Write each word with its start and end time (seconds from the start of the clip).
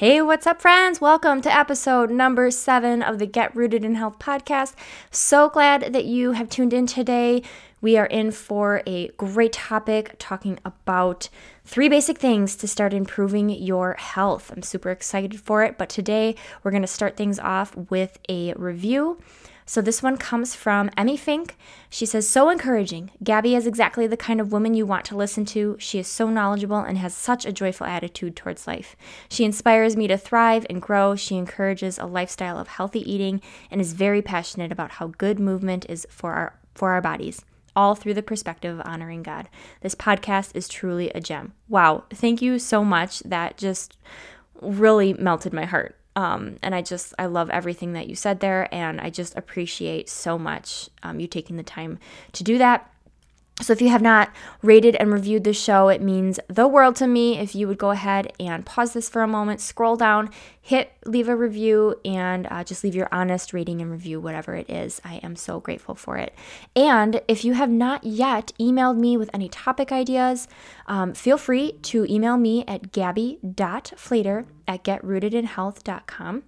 Hey, 0.00 0.22
what's 0.22 0.46
up, 0.46 0.62
friends? 0.62 0.98
Welcome 0.98 1.42
to 1.42 1.54
episode 1.54 2.10
number 2.10 2.50
seven 2.50 3.02
of 3.02 3.18
the 3.18 3.26
Get 3.26 3.54
Rooted 3.54 3.84
in 3.84 3.96
Health 3.96 4.18
podcast. 4.18 4.72
So 5.10 5.50
glad 5.50 5.92
that 5.92 6.06
you 6.06 6.32
have 6.32 6.48
tuned 6.48 6.72
in 6.72 6.86
today. 6.86 7.42
We 7.82 7.98
are 7.98 8.06
in 8.06 8.30
for 8.30 8.82
a 8.86 9.08
great 9.18 9.52
topic 9.52 10.14
talking 10.18 10.58
about 10.64 11.28
three 11.66 11.90
basic 11.90 12.16
things 12.16 12.56
to 12.56 12.66
start 12.66 12.94
improving 12.94 13.50
your 13.50 13.92
health. 13.92 14.50
I'm 14.50 14.62
super 14.62 14.90
excited 14.90 15.38
for 15.38 15.62
it, 15.64 15.76
but 15.76 15.90
today 15.90 16.34
we're 16.62 16.70
going 16.70 16.80
to 16.80 16.86
start 16.86 17.18
things 17.18 17.38
off 17.38 17.76
with 17.76 18.18
a 18.26 18.54
review 18.54 19.18
so 19.70 19.80
this 19.80 20.02
one 20.02 20.16
comes 20.16 20.56
from 20.56 20.90
Emmy 20.96 21.16
Fink. 21.16 21.56
She 21.88 22.04
says, 22.04 22.28
So 22.28 22.50
encouraging. 22.50 23.12
Gabby 23.22 23.54
is 23.54 23.68
exactly 23.68 24.08
the 24.08 24.16
kind 24.16 24.40
of 24.40 24.50
woman 24.50 24.74
you 24.74 24.84
want 24.84 25.04
to 25.04 25.16
listen 25.16 25.44
to. 25.44 25.76
She 25.78 26.00
is 26.00 26.08
so 26.08 26.28
knowledgeable 26.28 26.80
and 26.80 26.98
has 26.98 27.14
such 27.14 27.46
a 27.46 27.52
joyful 27.52 27.86
attitude 27.86 28.34
towards 28.34 28.66
life. 28.66 28.96
She 29.28 29.44
inspires 29.44 29.96
me 29.96 30.08
to 30.08 30.18
thrive 30.18 30.66
and 30.68 30.82
grow. 30.82 31.14
She 31.14 31.36
encourages 31.36 31.98
a 31.98 32.06
lifestyle 32.06 32.58
of 32.58 32.66
healthy 32.66 33.08
eating 33.08 33.40
and 33.70 33.80
is 33.80 33.92
very 33.92 34.22
passionate 34.22 34.72
about 34.72 34.90
how 34.90 35.06
good 35.06 35.38
movement 35.38 35.86
is 35.88 36.04
for 36.10 36.32
our 36.32 36.58
for 36.74 36.90
our 36.90 37.00
bodies 37.00 37.44
all 37.76 37.94
through 37.94 38.14
the 38.14 38.24
perspective 38.24 38.76
of 38.76 38.84
honoring 38.84 39.22
God. 39.22 39.48
This 39.82 39.94
podcast 39.94 40.50
is 40.56 40.66
truly 40.66 41.10
a 41.10 41.20
gem. 41.20 41.52
Wow, 41.68 42.06
thank 42.10 42.42
you 42.42 42.58
so 42.58 42.84
much. 42.84 43.20
That 43.20 43.56
just 43.56 43.96
really 44.60 45.12
melted 45.14 45.52
my 45.52 45.64
heart. 45.64 45.94
Um, 46.20 46.56
and 46.62 46.74
I 46.74 46.82
just, 46.82 47.14
I 47.18 47.26
love 47.26 47.48
everything 47.48 47.94
that 47.94 48.06
you 48.06 48.14
said 48.14 48.40
there. 48.40 48.72
And 48.74 49.00
I 49.00 49.08
just 49.08 49.34
appreciate 49.36 50.08
so 50.10 50.38
much 50.38 50.90
um, 51.02 51.18
you 51.18 51.26
taking 51.26 51.56
the 51.56 51.62
time 51.62 51.98
to 52.32 52.44
do 52.44 52.58
that. 52.58 52.92
So, 53.60 53.72
if 53.72 53.82
you 53.82 53.90
have 53.90 54.02
not 54.02 54.30
rated 54.62 54.96
and 54.96 55.12
reviewed 55.12 55.44
the 55.44 55.52
show, 55.52 55.88
it 55.88 56.00
means 56.00 56.40
the 56.48 56.66
world 56.66 56.96
to 56.96 57.06
me 57.06 57.38
if 57.38 57.54
you 57.54 57.68
would 57.68 57.78
go 57.78 57.90
ahead 57.90 58.32
and 58.40 58.64
pause 58.64 58.94
this 58.94 59.08
for 59.08 59.22
a 59.22 59.28
moment, 59.28 59.60
scroll 59.60 59.96
down, 59.96 60.30
hit 60.62 60.92
leave 61.04 61.28
a 61.28 61.36
review, 61.36 61.94
and 62.04 62.46
uh, 62.50 62.64
just 62.64 62.82
leave 62.84 62.94
your 62.94 63.08
honest 63.12 63.52
rating 63.52 63.82
and 63.82 63.90
review, 63.90 64.20
whatever 64.20 64.54
it 64.54 64.70
is. 64.70 65.00
I 65.04 65.16
am 65.16 65.36
so 65.36 65.60
grateful 65.60 65.94
for 65.94 66.16
it. 66.16 66.34
And 66.74 67.20
if 67.28 67.44
you 67.44 67.52
have 67.52 67.70
not 67.70 68.04
yet 68.04 68.52
emailed 68.58 68.96
me 68.96 69.16
with 69.16 69.30
any 69.34 69.48
topic 69.48 69.92
ideas, 69.92 70.48
um, 70.86 71.12
feel 71.12 71.36
free 71.36 71.72
to 71.82 72.06
email 72.10 72.36
me 72.38 72.64
at 72.66 72.92
gabby.flater 72.92 74.46
at 74.66 74.84
getrootedinhealth.com. 74.84 76.44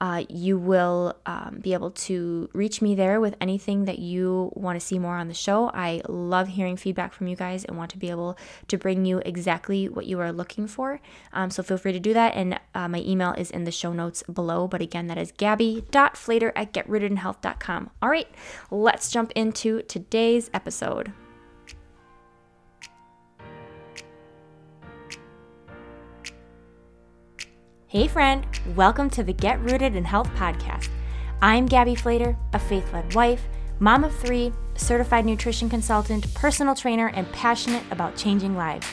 Uh, 0.00 0.24
you 0.28 0.58
will 0.58 1.14
um, 1.26 1.58
be 1.60 1.72
able 1.72 1.90
to 1.90 2.48
reach 2.52 2.80
me 2.80 2.94
there 2.94 3.20
with 3.20 3.34
anything 3.40 3.84
that 3.86 3.98
you 3.98 4.52
want 4.54 4.78
to 4.78 4.84
see 4.84 4.98
more 4.98 5.16
on 5.16 5.28
the 5.28 5.34
show. 5.34 5.70
I 5.74 6.02
love 6.08 6.48
hearing 6.48 6.76
feedback 6.76 7.12
from 7.12 7.26
you 7.26 7.36
guys 7.36 7.64
and 7.64 7.76
want 7.76 7.90
to 7.90 7.98
be 7.98 8.10
able 8.10 8.38
to 8.68 8.78
bring 8.78 9.04
you 9.04 9.20
exactly 9.26 9.88
what 9.88 10.06
you 10.06 10.20
are 10.20 10.32
looking 10.32 10.66
for. 10.66 11.00
Um, 11.32 11.50
so 11.50 11.62
feel 11.62 11.78
free 11.78 11.92
to 11.92 12.00
do 12.00 12.12
that. 12.14 12.34
And 12.34 12.60
uh, 12.74 12.88
my 12.88 13.00
email 13.00 13.32
is 13.32 13.50
in 13.50 13.64
the 13.64 13.72
show 13.72 13.92
notes 13.92 14.22
below. 14.22 14.68
But 14.68 14.82
again, 14.82 15.08
that 15.08 15.18
is 15.18 15.32
gabby.flater 15.32 16.52
at 16.54 16.72
getrootedinhealth.com. 16.72 17.90
All 18.00 18.08
right, 18.08 18.28
let's 18.70 19.10
jump 19.10 19.32
into 19.34 19.82
today's 19.82 20.50
episode. 20.54 21.12
Hey, 27.90 28.06
friend, 28.06 28.44
welcome 28.76 29.08
to 29.08 29.24
the 29.24 29.32
Get 29.32 29.58
Rooted 29.60 29.96
in 29.96 30.04
Health 30.04 30.28
podcast. 30.34 30.90
I'm 31.40 31.64
Gabby 31.64 31.94
Flater, 31.94 32.36
a 32.52 32.58
faith 32.58 32.92
led 32.92 33.14
wife, 33.14 33.48
mom 33.78 34.04
of 34.04 34.14
three, 34.14 34.52
certified 34.74 35.24
nutrition 35.24 35.70
consultant, 35.70 36.34
personal 36.34 36.74
trainer, 36.74 37.08
and 37.14 37.32
passionate 37.32 37.82
about 37.90 38.14
changing 38.14 38.54
lives. 38.58 38.86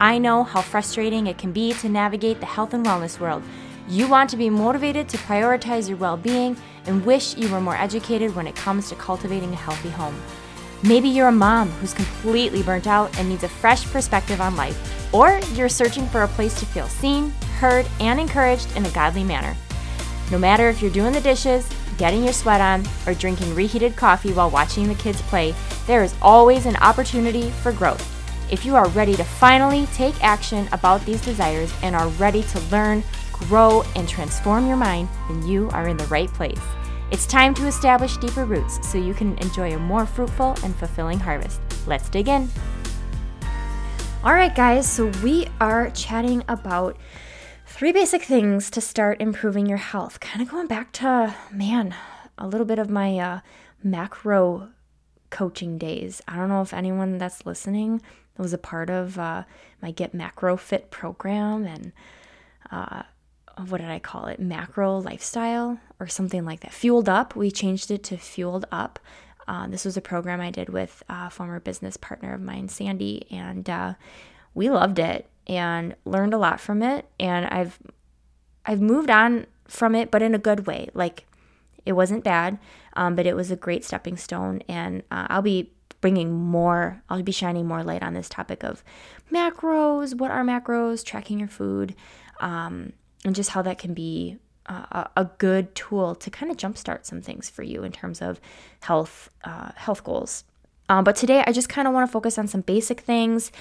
I 0.00 0.16
know 0.16 0.44
how 0.44 0.62
frustrating 0.62 1.26
it 1.26 1.36
can 1.36 1.52
be 1.52 1.74
to 1.74 1.90
navigate 1.90 2.40
the 2.40 2.46
health 2.46 2.72
and 2.72 2.86
wellness 2.86 3.20
world. 3.20 3.42
You 3.86 4.08
want 4.08 4.30
to 4.30 4.38
be 4.38 4.48
motivated 4.48 5.10
to 5.10 5.18
prioritize 5.18 5.86
your 5.86 5.98
well 5.98 6.16
being 6.16 6.56
and 6.86 7.04
wish 7.04 7.36
you 7.36 7.52
were 7.52 7.60
more 7.60 7.76
educated 7.76 8.34
when 8.34 8.46
it 8.46 8.56
comes 8.56 8.88
to 8.88 8.94
cultivating 8.94 9.52
a 9.52 9.56
healthy 9.56 9.90
home. 9.90 10.18
Maybe 10.84 11.08
you're 11.08 11.28
a 11.28 11.32
mom 11.32 11.70
who's 11.70 11.92
completely 11.92 12.62
burnt 12.62 12.86
out 12.86 13.18
and 13.18 13.28
needs 13.28 13.42
a 13.42 13.48
fresh 13.48 13.84
perspective 13.90 14.40
on 14.40 14.54
life, 14.54 15.12
or 15.12 15.40
you're 15.54 15.68
searching 15.68 16.06
for 16.06 16.22
a 16.22 16.28
place 16.28 16.58
to 16.60 16.66
feel 16.66 16.86
seen, 16.86 17.30
heard, 17.58 17.84
and 17.98 18.20
encouraged 18.20 18.76
in 18.76 18.86
a 18.86 18.90
godly 18.90 19.24
manner. 19.24 19.56
No 20.30 20.38
matter 20.38 20.68
if 20.68 20.80
you're 20.80 20.90
doing 20.92 21.12
the 21.12 21.20
dishes, 21.20 21.68
getting 21.96 22.22
your 22.22 22.32
sweat 22.32 22.60
on, 22.60 22.86
or 23.08 23.14
drinking 23.14 23.56
reheated 23.56 23.96
coffee 23.96 24.32
while 24.32 24.50
watching 24.50 24.86
the 24.86 24.94
kids 24.94 25.20
play, 25.22 25.52
there 25.88 26.04
is 26.04 26.14
always 26.22 26.64
an 26.64 26.76
opportunity 26.76 27.50
for 27.50 27.72
growth. 27.72 28.14
If 28.48 28.64
you 28.64 28.76
are 28.76 28.88
ready 28.90 29.16
to 29.16 29.24
finally 29.24 29.86
take 29.94 30.22
action 30.22 30.68
about 30.70 31.04
these 31.04 31.20
desires 31.20 31.74
and 31.82 31.96
are 31.96 32.08
ready 32.10 32.44
to 32.44 32.60
learn, 32.70 33.02
grow, 33.32 33.82
and 33.96 34.08
transform 34.08 34.68
your 34.68 34.76
mind, 34.76 35.08
then 35.28 35.44
you 35.44 35.70
are 35.70 35.88
in 35.88 35.96
the 35.96 36.06
right 36.06 36.32
place. 36.32 36.60
It's 37.10 37.26
time 37.26 37.54
to 37.54 37.66
establish 37.66 38.16
deeper 38.16 38.44
roots 38.44 38.86
so 38.86 38.98
you 38.98 39.14
can 39.14 39.36
enjoy 39.38 39.74
a 39.74 39.78
more 39.78 40.06
fruitful 40.06 40.56
and 40.62 40.74
fulfilling 40.76 41.18
harvest. 41.18 41.60
Let's 41.86 42.08
dig 42.08 42.28
in. 42.28 42.48
All 44.24 44.34
right, 44.34 44.54
guys, 44.54 44.90
so 44.90 45.06
we 45.22 45.46
are 45.60 45.90
chatting 45.90 46.42
about 46.48 46.96
Three 47.78 47.92
basic 47.92 48.22
things 48.22 48.70
to 48.70 48.80
start 48.80 49.20
improving 49.20 49.66
your 49.66 49.78
health. 49.78 50.18
Kind 50.18 50.42
of 50.42 50.50
going 50.50 50.66
back 50.66 50.90
to, 50.94 51.32
man, 51.52 51.94
a 52.36 52.48
little 52.48 52.66
bit 52.66 52.80
of 52.80 52.90
my 52.90 53.16
uh, 53.16 53.40
macro 53.84 54.70
coaching 55.30 55.78
days. 55.78 56.20
I 56.26 56.34
don't 56.34 56.48
know 56.48 56.60
if 56.60 56.74
anyone 56.74 57.18
that's 57.18 57.46
listening 57.46 58.02
was 58.36 58.52
a 58.52 58.58
part 58.58 58.90
of 58.90 59.16
uh, 59.16 59.44
my 59.80 59.92
Get 59.92 60.12
Macro 60.12 60.56
Fit 60.56 60.90
program 60.90 61.66
and 61.66 61.92
uh, 62.72 63.04
what 63.66 63.80
did 63.80 63.90
I 63.90 63.98
call 63.98 64.26
it? 64.26 64.40
Macro 64.40 64.98
lifestyle 64.98 65.78
or 66.00 66.06
something 66.06 66.44
like 66.44 66.60
that. 66.60 66.72
Fueled 66.72 67.08
Up. 67.08 67.34
We 67.34 67.50
changed 67.50 67.90
it 67.90 68.02
to 68.04 68.16
Fueled 68.16 68.66
Up. 68.70 68.98
Uh, 69.46 69.66
this 69.66 69.84
was 69.84 69.96
a 69.96 70.02
program 70.02 70.40
I 70.40 70.50
did 70.50 70.68
with 70.68 71.02
a 71.08 71.30
former 71.30 71.58
business 71.58 71.96
partner 71.96 72.34
of 72.34 72.40
mine, 72.40 72.68
Sandy, 72.68 73.26
and 73.30 73.68
uh, 73.68 73.94
we 74.54 74.68
loved 74.68 74.98
it 74.98 75.28
and 75.48 75.94
learned 76.04 76.34
a 76.34 76.38
lot 76.38 76.60
from 76.60 76.82
it 76.82 77.06
and 77.18 77.46
I've 77.46 77.78
I've 78.66 78.80
moved 78.80 79.10
on 79.10 79.46
from 79.66 79.94
it 79.94 80.10
but 80.10 80.22
in 80.22 80.34
a 80.34 80.38
good 80.38 80.66
way 80.66 80.88
like 80.94 81.24
it 81.86 81.92
wasn't 81.92 82.24
bad 82.24 82.58
um, 82.94 83.14
but 83.14 83.26
it 83.26 83.34
was 83.34 83.50
a 83.50 83.56
great 83.56 83.84
stepping 83.84 84.16
stone 84.16 84.62
and 84.68 85.02
uh, 85.10 85.26
I'll 85.30 85.42
be 85.42 85.72
bringing 86.00 86.32
more 86.32 87.02
I'll 87.08 87.22
be 87.22 87.32
shining 87.32 87.66
more 87.66 87.82
light 87.82 88.02
on 88.02 88.14
this 88.14 88.28
topic 88.28 88.62
of 88.62 88.84
macros 89.32 90.14
what 90.14 90.30
are 90.30 90.44
macros 90.44 91.04
tracking 91.04 91.38
your 91.38 91.48
food 91.48 91.94
um, 92.40 92.92
and 93.24 93.34
just 93.34 93.50
how 93.50 93.62
that 93.62 93.78
can 93.78 93.94
be 93.94 94.38
a, 94.66 95.08
a 95.16 95.24
good 95.38 95.74
tool 95.74 96.14
to 96.14 96.30
kind 96.30 96.52
of 96.52 96.58
jumpstart 96.58 97.06
some 97.06 97.22
things 97.22 97.48
for 97.48 97.62
you 97.62 97.82
in 97.84 97.92
terms 97.92 98.20
of 98.20 98.40
health 98.80 99.30
uh, 99.44 99.70
health 99.76 100.04
goals 100.04 100.44
um, 100.88 101.04
but 101.04 101.16
today, 101.16 101.44
I 101.46 101.52
just 101.52 101.68
kind 101.68 101.86
of 101.86 101.92
want 101.92 102.08
to 102.08 102.12
focus 102.12 102.38
on 102.38 102.48
some 102.48 102.62
basic 102.62 103.00
things 103.00 103.52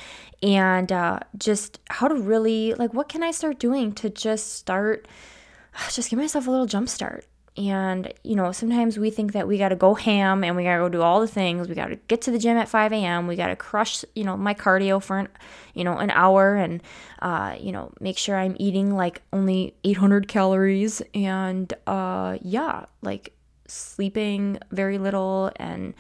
and 0.42 0.92
uh, 0.92 1.20
just 1.38 1.80
how 1.90 2.08
to 2.08 2.16
really, 2.16 2.74
like, 2.76 2.94
what 2.94 3.10
can 3.10 3.22
I 3.22 3.32
start 3.32 3.60
doing 3.60 3.92
to 3.94 4.10
just 4.10 4.54
start, 4.54 5.08
just 5.92 6.10
give 6.10 6.20
myself 6.20 6.48
a 6.48 6.52
little 6.52 6.66
jump 6.66 6.88
start. 6.88 7.26
And, 7.58 8.14
you 8.24 8.36
know, 8.36 8.52
sometimes 8.52 9.00
we 9.00 9.10
think 9.10 9.34
that 9.34 9.48
we 9.48 9.58
got 9.58 9.70
to 9.70 9.76
go 9.76 9.96
ham 9.96 10.44
and 10.44 10.56
we 10.56 10.64
got 10.64 10.74
to 10.74 10.84
go 10.84 10.90
do 10.90 11.02
all 11.02 11.20
the 11.20 11.28
things. 11.28 11.68
We 11.68 11.74
got 11.74 11.88
to 11.88 11.96
get 12.08 12.22
to 12.22 12.32
the 12.32 12.38
gym 12.38 12.56
at 12.56 12.70
5 12.70 12.94
a.m. 12.94 13.26
We 13.26 13.36
got 13.36 13.48
to 13.48 13.56
crush, 13.56 14.06
you 14.14 14.24
know, 14.24 14.38
my 14.38 14.54
cardio 14.54 15.02
for, 15.02 15.18
an, 15.18 15.28
you 15.74 15.84
know, 15.84 15.98
an 15.98 16.12
hour 16.12 16.56
and, 16.56 16.84
uh, 17.20 17.56
you 17.60 17.72
know, 17.72 17.92
make 18.00 18.20
sure 18.20 18.38
I'm 18.38 18.56
eating 18.60 18.96
like 18.96 19.24
only 19.34 19.74
800 19.84 20.28
calories. 20.28 21.02
And, 21.16 21.74
uh, 21.88 22.38
yeah, 22.44 22.86
like 23.02 23.34
sleeping 23.68 24.60
very 24.72 25.00
little 25.00 25.52
and, 25.56 25.96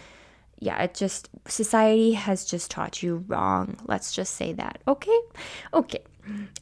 yeah, 0.59 0.81
it 0.84 0.94
just, 0.94 1.28
society 1.47 2.13
has 2.13 2.45
just 2.45 2.69
taught 2.69 3.01
you 3.01 3.25
wrong. 3.28 3.79
Let's 3.85 4.12
just 4.12 4.35
say 4.35 4.53
that. 4.53 4.81
Okay? 4.88 5.19
Okay. 5.74 6.03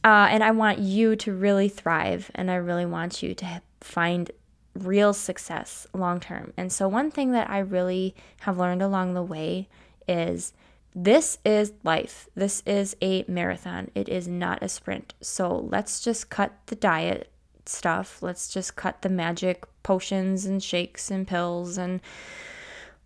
Uh, 0.04 0.28
and 0.30 0.42
I 0.42 0.52
want 0.52 0.78
you 0.78 1.16
to 1.16 1.34
really 1.34 1.68
thrive 1.68 2.30
and 2.34 2.50
I 2.50 2.56
really 2.56 2.86
want 2.86 3.22
you 3.22 3.34
to 3.34 3.62
find 3.80 4.30
real 4.78 5.12
success 5.12 5.86
long 5.92 6.20
term. 6.20 6.52
And 6.56 6.72
so, 6.72 6.88
one 6.88 7.10
thing 7.10 7.32
that 7.32 7.50
I 7.50 7.58
really 7.58 8.14
have 8.40 8.58
learned 8.58 8.82
along 8.82 9.14
the 9.14 9.22
way 9.22 9.68
is 10.08 10.52
this 10.94 11.38
is 11.44 11.72
life. 11.84 12.28
This 12.34 12.62
is 12.66 12.96
a 13.02 13.24
marathon. 13.28 13.90
It 13.94 14.08
is 14.08 14.26
not 14.26 14.62
a 14.62 14.68
sprint. 14.68 15.14
So, 15.20 15.56
let's 15.56 16.00
just 16.00 16.30
cut 16.30 16.52
the 16.66 16.76
diet 16.76 17.30
stuff. 17.64 18.22
Let's 18.22 18.48
just 18.48 18.76
cut 18.76 19.02
the 19.02 19.08
magic 19.08 19.64
potions 19.82 20.46
and 20.46 20.62
shakes 20.62 21.10
and 21.10 21.26
pills 21.26 21.78
and 21.78 22.00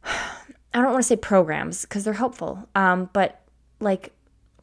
I 0.05 0.81
don't 0.81 0.93
want 0.93 1.03
to 1.03 1.09
say 1.09 1.17
programs 1.17 1.83
because 1.83 2.05
they're 2.05 2.15
helpful, 2.15 2.69
um, 2.77 3.11
but 3.13 3.41
like 3.81 4.13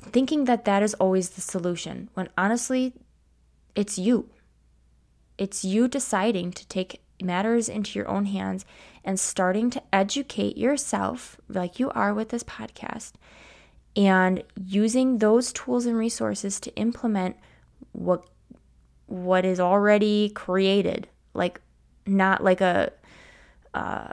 thinking 0.02 0.46
that 0.46 0.66
that 0.66 0.82
is 0.82 0.94
always 0.96 1.32
the 1.32 1.42
solution 1.42 2.10
when 2.14 2.30
honestly, 2.38 2.94
it's 3.76 4.00
you. 4.00 4.30
It's 5.38 5.64
you 5.64 5.88
deciding 5.88 6.52
to 6.54 6.68
take 6.68 7.02
matters 7.22 7.68
into 7.70 7.98
your 7.98 8.08
own 8.08 8.26
hands 8.26 8.66
and 9.04 9.20
starting 9.20 9.70
to 9.72 9.82
educate 9.94 10.58
yourself, 10.58 11.40
like 11.48 11.80
you 11.80 11.90
are 11.92 12.14
with 12.14 12.30
this 12.30 12.44
podcast, 12.44 13.14
and 13.96 14.44
using 14.56 15.18
those 15.18 15.54
tools 15.54 15.86
and 15.86 15.98
resources 15.98 16.60
to 16.62 16.76
implement 16.76 17.36
what 17.92 18.28
what 19.08 19.46
is 19.46 19.60
already 19.60 20.30
created, 20.30 21.08
like 21.34 21.62
not 22.06 22.44
like 22.44 22.62
a 22.62 22.92
uh, 23.74 24.12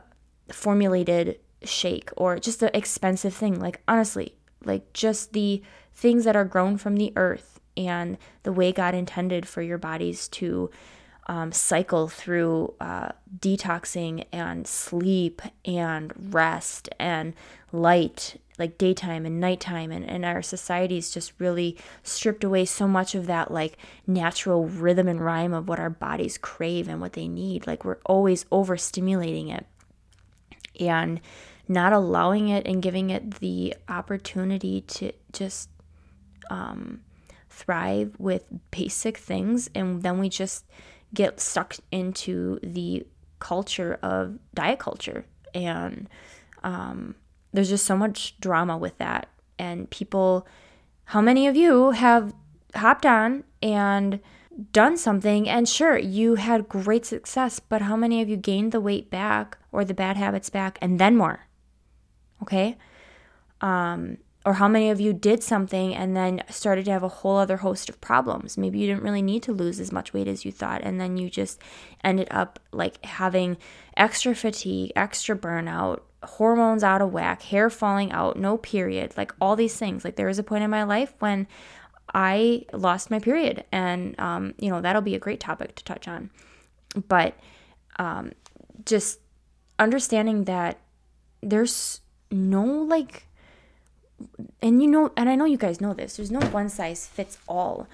formulated 0.53 1.39
shake 1.63 2.11
or 2.17 2.39
just 2.39 2.63
an 2.63 2.71
expensive 2.75 3.35
thing. 3.35 3.59
Like, 3.59 3.83
honestly, 3.89 4.37
like 4.65 4.93
just 4.93 5.33
the 5.33 5.63
things 5.93 6.25
that 6.25 6.37
are 6.37 6.45
grown 6.45 6.77
from 6.77 6.97
the 6.97 7.13
earth 7.17 7.61
and 7.77 8.19
the 8.43 8.53
way 8.53 8.73
God 8.73 8.95
intended 8.95 9.49
for 9.49 9.63
your 9.63 9.79
bodies 9.79 10.29
to 10.29 10.71
um, 11.27 11.53
cycle 11.53 12.09
through 12.09 12.75
uh, 12.81 13.11
detoxing 13.39 14.27
and 14.33 14.67
sleep 14.67 15.41
and 15.65 16.13
rest 16.35 16.89
and 16.99 17.35
light, 17.73 18.41
like 18.59 18.79
daytime 18.79 19.25
and 19.25 19.41
nighttime. 19.41 19.91
And, 19.91 20.09
and 20.09 20.25
our 20.25 20.43
society's 20.43 21.11
just 21.11 21.33
really 21.39 21.79
stripped 22.03 22.45
away 22.45 22.67
so 22.67 22.87
much 22.87 23.15
of 23.15 23.27
that, 23.27 23.51
like 23.51 23.79
natural 24.07 24.67
rhythm 24.67 25.09
and 25.09 25.21
rhyme 25.21 25.55
of 25.55 25.69
what 25.69 25.81
our 25.81 25.91
bodies 25.91 26.39
crave 26.39 26.89
and 26.89 27.01
what 27.01 27.15
they 27.15 27.29
need. 27.29 27.67
Like 27.67 27.85
we're 27.85 27.99
always 28.05 28.45
overstimulating 28.45 29.55
it 29.55 29.67
and 30.79 31.21
not 31.67 31.93
allowing 31.93 32.49
it 32.49 32.67
and 32.67 32.83
giving 32.83 33.11
it 33.11 33.37
the 33.37 33.75
opportunity 33.89 34.83
to 34.83 35.13
just 35.33 35.71
um, 36.51 37.01
thrive 37.49 38.15
with 38.19 38.45
basic 38.71 39.17
things. 39.17 39.71
And 39.75 40.03
then 40.03 40.19
we 40.19 40.29
just 40.29 40.67
get 41.15 41.41
stuck 41.41 41.77
into 41.91 42.59
the 42.63 43.07
culture 43.39 43.99
of 44.03 44.39
diet 44.55 44.79
culture. 44.79 45.25
And 45.55 46.09
um, 46.63 47.15
there's 47.53 47.69
just 47.69 47.87
so 47.87 47.97
much 47.97 48.39
drama 48.41 48.77
with 48.77 48.99
that. 48.99 49.29
And 49.59 49.89
people, 49.91 50.47
how 51.07 51.21
many 51.21 51.47
of 51.47 51.57
you 51.57 51.93
have 51.93 52.35
hopped 52.75 53.07
on 53.07 53.45
and 53.63 54.21
done 54.73 54.97
something 54.97 55.49
and 55.49 55.69
sure 55.69 55.99
you 55.99 56.37
had 56.37 56.69
great 56.69 57.05
success 57.05 57.59
but 57.59 57.83
how 57.83 57.97
many 57.97 58.23
of 58.23 58.29
you 58.29 58.37
gained 58.37 58.71
the 58.71 58.81
weight 58.81 59.11
back 59.11 59.59
or 59.73 59.85
the 59.85 59.95
bad 59.95 60.17
habits 60.17 60.49
back 60.49 60.79
and 60.81 61.01
then 61.01 61.17
more 61.17 61.41
okay 62.41 62.77
um 63.61 64.17
or 64.47 64.55
how 64.55 64.69
many 64.69 64.91
of 64.91 65.01
you 65.01 65.13
did 65.13 65.43
something 65.43 65.95
and 65.95 66.17
then 66.17 66.43
started 66.51 66.85
to 66.85 66.91
have 66.91 67.03
a 67.03 67.09
whole 67.09 67.39
other 67.39 67.59
host 67.59 67.89
of 67.89 68.01
problems. 68.01 68.59
Maybe 68.59 68.79
you 68.79 68.87
didn't 68.87 69.03
really 69.03 69.23
need 69.23 69.43
to 69.45 69.53
lose 69.53 69.81
as 69.81 69.91
much 69.91 70.13
weight 70.13 70.29
as 70.29 70.45
you 70.45 70.53
thought 70.53 70.83
and 70.83 71.01
then 71.01 71.17
you 71.17 71.31
just 71.31 71.59
ended 72.03 72.29
up 72.31 72.61
like 72.71 73.03
having 73.05 73.57
extra 73.97 74.35
fatigue 74.35 74.93
extra 74.95 75.37
burnout 75.37 76.01
hormones 76.23 76.83
out 76.83 77.01
of 77.01 77.13
whack 77.13 77.43
hair 77.43 77.71
falling 77.71 78.11
out 78.11 78.39
no 78.39 78.57
period 78.59 79.15
like 79.17 79.33
all 79.41 79.57
these 79.57 79.77
things. 79.77 80.05
Like 80.05 80.17
there 80.17 80.27
was 80.27 80.39
a 80.39 80.45
point 80.45 80.65
in 80.65 80.71
my 80.71 80.85
life 80.85 81.15
when 81.19 81.47
i 82.13 82.65
lost 82.73 83.11
my 83.11 83.19
period 83.19 83.65
and 83.73 84.15
um, 84.21 84.55
you 84.59 84.69
know 84.69 84.81
that'll 84.81 85.03
be 85.03 85.15
a 85.15 85.19
great 85.19 85.41
topic 85.41 85.75
to 85.77 85.85
touch 85.85 86.07
on. 86.07 86.31
But 87.09 87.35
um, 87.97 88.33
just 88.85 89.21
understanding 89.79 90.45
that 90.45 90.79
there's 91.43 92.01
no 92.31 92.65
like 92.65 93.27
and 94.63 94.83
you 94.83 94.89
know, 94.89 95.13
and 95.17 95.29
I 95.29 95.35
know 95.35 95.45
you 95.45 95.57
guys 95.57 95.81
know 95.81 95.95
this, 95.95 96.17
there's 96.17 96.31
no 96.31 96.41
one 96.49 96.69
size 96.69 97.07
fits 97.07 97.39
all 97.49 97.89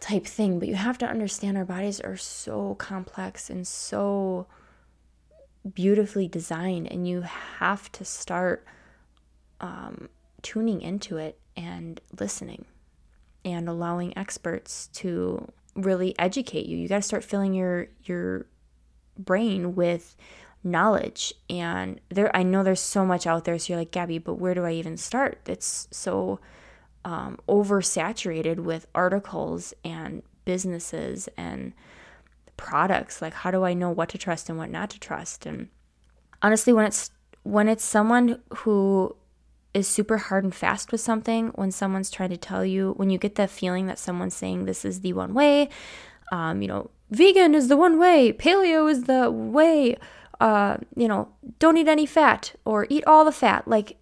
type 0.00 0.26
thing, 0.26 0.58
but 0.58 0.68
you 0.68 0.74
have 0.74 0.98
to 0.98 1.06
understand 1.06 1.56
our 1.56 1.64
bodies 1.64 2.00
are 2.00 2.16
so 2.16 2.74
complex 2.76 3.50
and 3.50 3.66
so 3.66 4.46
beautifully 5.74 6.28
designed, 6.28 6.90
and 6.90 7.08
you 7.08 7.22
have 7.22 7.90
to 7.92 8.04
start 8.04 8.64
um, 9.60 10.08
tuning 10.42 10.80
into 10.82 11.16
it 11.16 11.38
and 11.56 12.00
listening 12.20 12.66
and 13.44 13.68
allowing 13.68 14.16
experts 14.16 14.88
to 14.92 15.50
really 15.74 16.16
educate 16.18 16.66
you. 16.66 16.76
You 16.76 16.88
got 16.88 16.96
to 16.96 17.02
start 17.02 17.24
filling 17.24 17.54
your 17.54 17.88
your 18.04 18.46
brain 19.18 19.74
with 19.74 20.16
knowledge. 20.66 21.32
And 21.48 22.00
there 22.08 22.34
i 22.36 22.42
know 22.42 22.62
there's 22.62 22.80
so 22.80 23.06
much 23.06 23.26
out 23.26 23.44
there. 23.44 23.58
So 23.58 23.72
you're 23.72 23.80
like 23.80 23.90
gabby 23.90 24.18
but 24.18 24.34
where 24.34 24.54
do 24.54 24.64
i 24.64 24.72
even 24.72 24.96
start? 24.96 25.38
It's 25.46 25.88
so 25.90 26.40
um, 27.04 27.38
oversaturated 27.48 28.56
with 28.56 28.88
articles 28.94 29.72
and 29.84 30.22
businesses 30.44 31.28
and 31.36 31.72
products. 32.56 33.22
Like 33.22 33.34
how 33.34 33.50
do 33.50 33.64
i 33.64 33.74
know 33.74 33.90
what 33.90 34.08
to 34.10 34.18
trust 34.18 34.48
and 34.48 34.58
what 34.58 34.70
not 34.70 34.90
to 34.90 35.00
trust? 35.00 35.46
And 35.46 35.68
honestly 36.42 36.72
when 36.72 36.86
it's 36.86 37.10
when 37.42 37.68
it's 37.68 37.84
someone 37.84 38.40
who 38.58 39.14
is 39.72 39.86
super 39.86 40.16
hard 40.16 40.42
and 40.42 40.54
fast 40.54 40.90
with 40.90 41.00
something 41.00 41.48
when 41.48 41.70
someone's 41.70 42.10
trying 42.10 42.30
to 42.30 42.36
tell 42.36 42.64
you 42.64 42.94
when 42.96 43.10
you 43.10 43.18
get 43.18 43.34
the 43.34 43.46
feeling 43.46 43.86
that 43.86 43.98
someone's 43.98 44.34
saying 44.34 44.64
this 44.64 44.86
is 44.86 45.02
the 45.02 45.12
one 45.12 45.34
way 45.34 45.68
um, 46.32 46.62
you 46.62 46.68
know 46.68 46.90
vegan 47.10 47.54
is 47.54 47.68
the 47.68 47.76
one 47.76 47.98
way 47.98 48.32
paleo 48.32 48.90
is 48.90 49.04
the 49.04 49.30
way 49.30 49.94
uh, 50.40 50.78
you 50.96 51.08
know, 51.08 51.28
don't 51.58 51.76
eat 51.76 51.88
any 51.88 52.06
fat 52.06 52.54
or 52.64 52.86
eat 52.90 53.04
all 53.06 53.24
the 53.24 53.32
fat. 53.32 53.66
Like, 53.66 53.96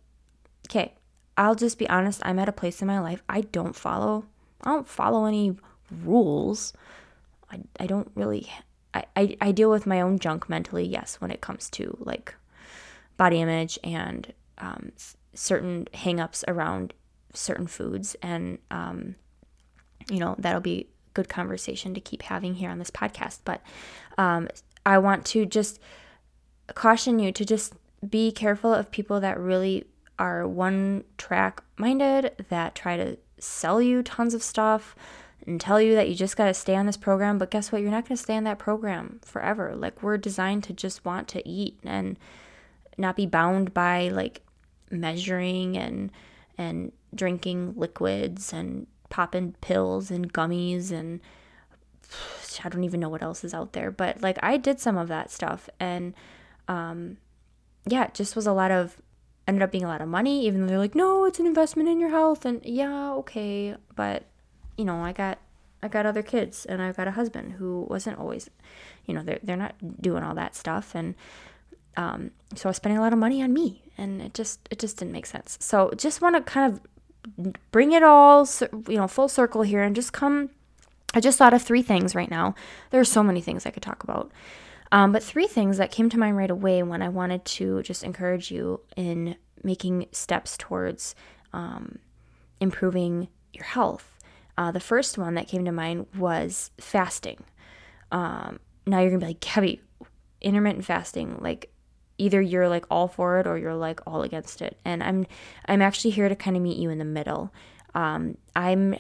okay, 0.69 0.95
I'll 1.37 1.55
just 1.55 1.79
be 1.79 1.89
honest. 1.89 2.21
I'm 2.25 2.39
at 2.39 2.49
a 2.49 2.53
place 2.53 2.81
in 2.81 2.89
my 2.89 3.01
life 3.01 3.23
I 3.29 3.43
don't 3.43 3.75
follow. 3.77 4.25
I 4.63 4.71
don't 4.71 4.89
follow 4.89 5.27
any 5.27 5.57
rules. 6.05 6.73
I, 7.51 7.61
I 7.79 7.87
don't 7.87 8.11
really. 8.15 8.51
I, 8.93 9.05
I, 9.17 9.37
I 9.41 9.53
deal 9.53 9.71
with 9.71 9.87
my 9.87 10.01
own 10.01 10.19
junk 10.19 10.49
mentally, 10.49 10.87
yes, 10.87 11.21
when 11.21 11.31
it 11.31 11.41
comes 11.41 11.69
to 11.71 11.97
like 12.01 12.35
body 13.17 13.41
image 13.41 13.79
and 13.83 14.33
um, 14.59 14.93
certain 15.35 15.89
hangups 15.95 16.45
around 16.47 16.95
certain 17.33 17.67
foods. 17.67 18.17
And, 18.23 18.59
um, 18.71 19.17
you 20.09 20.19
know, 20.19 20.37
that'll 20.39 20.61
be 20.61 20.89
good 21.13 21.29
conversation 21.29 21.95
to 21.95 22.01
keep 22.01 22.23
having 22.23 22.55
here 22.55 22.71
on 22.71 22.79
this 22.79 22.91
podcast. 22.91 23.41
But 23.45 23.61
um, 24.17 24.49
I 24.87 24.99
want 24.99 25.25
to 25.27 25.47
just 25.47 25.81
caution 26.69 27.19
you 27.19 27.33
to 27.33 27.45
just 27.45 27.75
be 28.09 28.33
careful 28.33 28.73
of 28.73 28.91
people 28.91 29.21
that 29.21 29.39
really 29.39 29.85
are 30.19 30.47
one 30.47 31.05
track 31.19 31.63
minded, 31.77 32.33
that 32.49 32.75
try 32.75 32.97
to 32.97 33.17
sell 33.39 33.83
you 33.83 34.03
tons 34.03 34.35
of 34.35 34.43
stuff 34.43 34.95
and 35.47 35.61
tell 35.61 35.81
you 35.81 35.95
that 35.95 36.09
you 36.09 36.15
just 36.15 36.37
got 36.37 36.47
to 36.47 36.55
stay 36.55 36.75
on 36.75 36.87
this 36.87 36.97
program. 36.97 37.39
But 37.39 37.51
guess 37.51 37.71
what? 37.71 37.83
You're 37.83 37.91
not 37.91 38.09
going 38.09 38.17
to 38.17 38.23
stay 38.23 38.37
on 38.37 38.45
that 38.45 38.59
program 38.59 39.21
forever. 39.23 39.75
Like, 39.77 40.03
we're 40.03 40.17
designed 40.17 40.65
to 40.65 40.73
just 40.73 41.05
want 41.05 41.29
to 41.29 41.47
eat 41.49 41.79
and 41.85 42.17
not 42.97 43.17
be 43.17 43.27
bound 43.27 43.75
by 43.75 44.09
like 44.09 44.43
measuring 44.91 45.77
and 45.77 46.11
and 46.57 46.93
drinking 47.15 47.75
liquids 47.77 48.53
and 48.53 48.87
popping 49.11 49.55
pills 49.61 50.11
and 50.11 50.33
gummies 50.33 50.91
and 50.93 51.21
I 52.65 52.69
don't 52.69 52.85
even 52.85 53.01
know 53.01 53.09
what 53.09 53.23
else 53.23 53.43
is 53.43 53.55
out 53.55 53.73
there 53.73 53.91
but 53.91 54.23
like 54.23 54.39
I 54.43 54.57
did 54.57 54.81
some 54.81 54.97
of 54.97 55.09
that 55.09 55.31
stuff 55.31 55.69
and 55.81 56.15
um, 56.69 57.19
yeah, 57.87 58.05
it 58.05 58.15
just 58.15 58.37
was 58.37 58.47
a 58.47 58.53
lot 58.53 58.71
of 58.71 58.97
ended 59.47 59.63
up 59.63 59.71
being 59.71 59.85
a 59.85 59.89
lot 59.89 60.01
of 60.01 60.09
money, 60.09 60.47
even 60.47 60.61
though 60.63 60.67
they're 60.67 60.79
like, 60.79 60.95
no, 60.95 61.25
it's 61.27 61.39
an 61.39 61.47
investment 61.47 61.89
in 61.89 62.01
your 62.01 62.11
health, 62.11 62.45
and 62.45 62.65
yeah, 62.65 63.13
okay, 63.13 63.77
but 63.95 64.25
you 64.77 64.85
know, 64.85 64.97
I 64.97 65.13
got 65.13 65.39
I 65.83 65.89
got 65.89 66.07
other 66.07 66.23
kids, 66.23 66.65
and 66.65 66.81
I've 66.81 66.97
got 66.97 67.09
a 67.09 67.13
husband 67.13 67.55
who 67.55 67.87
wasn't 67.91 68.19
always, 68.19 68.49
you 69.07 69.15
know, 69.15 69.23
they're 69.23 69.41
they're 69.43 69.57
not 69.57 69.75
doing 70.01 70.23
all 70.23 70.35
that 70.35 70.57
stuff, 70.57 70.95
and 70.95 71.15
um, 71.97 72.31
so 72.55 72.69
I 72.69 72.71
was 72.71 72.77
spending 72.77 72.99
a 72.99 73.01
lot 73.01 73.13
of 73.13 73.19
money 73.19 73.43
on 73.43 73.53
me, 73.53 73.83
and 73.99 74.23
it 74.23 74.35
just 74.35 74.67
it 74.71 74.79
just 74.79 74.99
didn't 74.99 75.13
make 75.13 75.27
sense. 75.27 75.59
So 75.61 75.93
just 75.97 76.21
want 76.21 76.37
to 76.37 76.43
kind 76.43 76.73
of 76.73 76.81
bring 77.71 77.93
it 77.93 78.03
all, 78.03 78.49
you 78.89 78.97
know, 78.97 79.09
full 79.09 79.29
circle 79.29 79.63
here, 79.63 79.83
and 79.83 79.95
just 79.95 80.13
come. 80.13 80.51
I 81.17 81.21
just 81.21 81.39
thought 81.39 81.55
of 81.55 81.63
three 81.63 81.83
things 81.83 82.15
right 82.15 82.31
now. 82.31 82.57
There 82.91 83.01
are 83.01 83.05
so 83.05 83.23
many 83.23 83.41
things 83.41 83.67
I 83.67 83.71
could 83.71 83.85
talk 83.85 84.03
about. 84.03 84.33
Um, 84.95 85.11
but 85.11 85.25
three 85.25 85.49
things 85.49 85.79
that 85.79 85.91
came 85.91 86.09
to 86.11 86.19
mind 86.19 86.37
right 86.37 86.51
away 86.51 86.81
when 86.85 87.03
I 87.03 87.09
wanted 87.09 87.45
to 87.47 87.83
just 87.83 88.05
encourage 88.05 88.53
you 88.53 88.81
in 88.97 89.35
making 89.65 90.07
steps 90.13 90.57
towards 90.57 91.17
um, 91.53 91.99
improving 92.61 93.27
your 93.53 93.65
health. 93.65 94.21
Uh, 94.57 94.71
the 94.71 94.79
first 94.79 95.19
one 95.19 95.35
that 95.35 95.49
came 95.49 95.65
to 95.65 95.73
mind 95.73 96.07
was 96.17 96.71
fasting. 96.79 97.43
Um, 98.13 98.61
now 98.87 99.01
you're 99.01 99.11
gonna 99.11 99.19
be 99.19 99.27
like, 99.27 99.41
Gabby, 99.41 99.81
intermittent 100.41 100.85
fasting, 100.85 101.39
like 101.41 101.73
either 102.17 102.41
you're 102.41 102.69
like 102.69 102.85
all 102.89 103.09
for 103.09 103.41
it 103.41 103.49
or 103.49 103.59
you're 103.59 103.75
like 103.75 103.99
all 104.07 104.23
against 104.23 104.63
it. 104.63 104.79
And 104.85 105.03
I'm 105.03 105.27
I'm 105.67 105.83
actually 105.83 106.13
here 106.13 106.29
to 106.29 106.37
kind 106.37 106.57
of 106.57 106.63
meet 106.63 106.79
you 106.79 106.91
in 106.91 106.99
the 106.99 107.05
middle. 107.05 107.53
Um, 107.97 108.37
I'm 108.55 108.95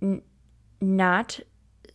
n- 0.00 0.22
not 0.80 1.40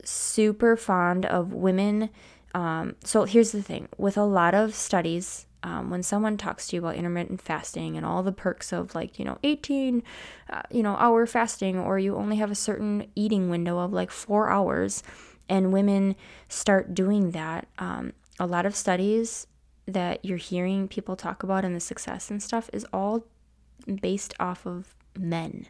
super 0.03 0.75
fond 0.75 1.25
of 1.25 1.53
women 1.53 2.09
um, 2.53 2.95
so 3.03 3.25
here's 3.25 3.51
the 3.51 3.61
thing. 3.61 3.87
With 3.97 4.17
a 4.17 4.23
lot 4.23 4.53
of 4.53 4.75
studies, 4.75 5.45
um, 5.63 5.89
when 5.89 6.03
someone 6.03 6.37
talks 6.37 6.67
to 6.67 6.75
you 6.75 6.81
about 6.81 6.95
intermittent 6.95 7.41
fasting 7.41 7.95
and 7.95 8.05
all 8.05 8.23
the 8.23 8.31
perks 8.31 8.73
of 8.73 8.95
like 8.95 9.19
you 9.19 9.25
know 9.25 9.37
18 9.43 10.01
uh, 10.49 10.61
you 10.71 10.81
know 10.81 10.95
hour 10.95 11.27
fasting 11.27 11.77
or 11.77 11.99
you 11.99 12.15
only 12.15 12.37
have 12.37 12.49
a 12.49 12.55
certain 12.55 13.05
eating 13.13 13.47
window 13.47 13.77
of 13.77 13.93
like 13.93 14.09
four 14.09 14.49
hours 14.49 15.03
and 15.47 15.71
women 15.71 16.15
start 16.49 16.95
doing 16.95 17.29
that 17.31 17.67
um, 17.77 18.11
a 18.39 18.47
lot 18.47 18.65
of 18.65 18.75
studies 18.75 19.45
that 19.85 20.23
you're 20.23 20.37
hearing 20.37 20.87
people 20.87 21.15
talk 21.15 21.43
about 21.43 21.65
and 21.65 21.75
the 21.75 21.79
success 21.79 22.29
and 22.29 22.41
stuff 22.41 22.69
is 22.73 22.85
all 22.93 23.25
based 24.01 24.33
off 24.39 24.65
of 24.65 24.95
men. 25.17 25.67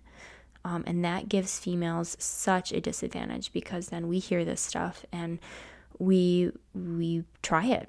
Um, 0.63 0.83
and 0.85 1.03
that 1.03 1.27
gives 1.27 1.59
females 1.59 2.15
such 2.19 2.71
a 2.71 2.79
disadvantage 2.81 3.51
because 3.51 3.87
then 3.87 4.07
we 4.07 4.19
hear 4.19 4.45
this 4.45 4.61
stuff 4.61 5.05
and 5.11 5.39
we 6.01 6.51
we 6.73 7.23
try 7.43 7.67
it. 7.67 7.87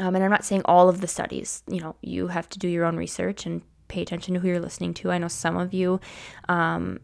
Um, 0.00 0.14
and 0.14 0.24
I'm 0.24 0.30
not 0.30 0.44
saying 0.44 0.62
all 0.64 0.88
of 0.88 1.00
the 1.00 1.06
studies. 1.06 1.62
You 1.68 1.80
know, 1.80 1.96
you 2.02 2.28
have 2.28 2.48
to 2.50 2.58
do 2.58 2.68
your 2.68 2.84
own 2.84 2.96
research 2.96 3.46
and 3.46 3.62
pay 3.86 4.02
attention 4.02 4.34
to 4.34 4.40
who 4.40 4.48
you're 4.48 4.60
listening 4.60 4.94
to. 4.94 5.10
I 5.10 5.18
know 5.18 5.28
some 5.28 5.56
of 5.56 5.72
you 5.72 6.00
um, 6.48 7.00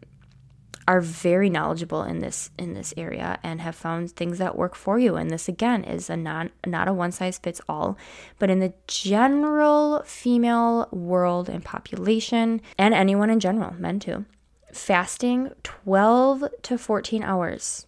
are 0.87 0.99
very 0.99 1.49
knowledgeable 1.49 2.03
in 2.03 2.19
this 2.19 2.49
in 2.59 2.73
this 2.73 2.93
area 2.97 3.39
and 3.41 3.61
have 3.61 3.75
found 3.75 4.11
things 4.11 4.37
that 4.37 4.57
work 4.57 4.75
for 4.75 4.99
you 4.99 5.15
and 5.15 5.31
this 5.31 5.47
again 5.47 5.83
is 5.83 6.09
a 6.09 6.17
non 6.17 6.51
not 6.65 6.87
a 6.87 6.93
one 6.93 7.11
size 7.11 7.39
fits 7.39 7.59
all 7.67 7.97
but 8.37 8.51
in 8.51 8.59
the 8.59 8.71
general 8.87 10.03
female 10.05 10.87
world 10.91 11.49
and 11.49 11.65
population 11.65 12.61
and 12.77 12.93
anyone 12.93 13.31
in 13.31 13.39
general 13.39 13.73
men 13.79 13.99
too 13.99 14.25
fasting 14.71 15.49
12 15.63 16.43
to 16.61 16.77
14 16.77 17.23
hours 17.23 17.87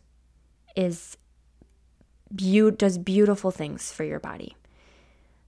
is 0.75 1.17
be- 2.36 2.72
does 2.72 2.98
beautiful 2.98 3.51
things 3.51 3.91
for 3.91 4.03
your 4.03 4.19
body 4.19 4.55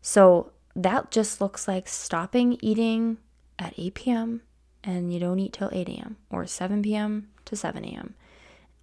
so 0.01 0.51
that 0.75 1.11
just 1.11 1.41
looks 1.41 1.67
like 1.67 1.87
stopping 1.87 2.57
eating 2.61 3.17
at 3.57 3.73
8 3.77 3.93
p.m 3.93 4.41
and 4.83 5.13
you 5.13 5.19
don't 5.19 5.39
eat 5.39 5.53
till 5.53 5.69
8 5.71 5.89
a.m. 5.89 6.17
or 6.29 6.45
7 6.45 6.81
p.m 6.81 7.27
to 7.49 7.55
7 7.55 7.83
a.m. 7.83 8.15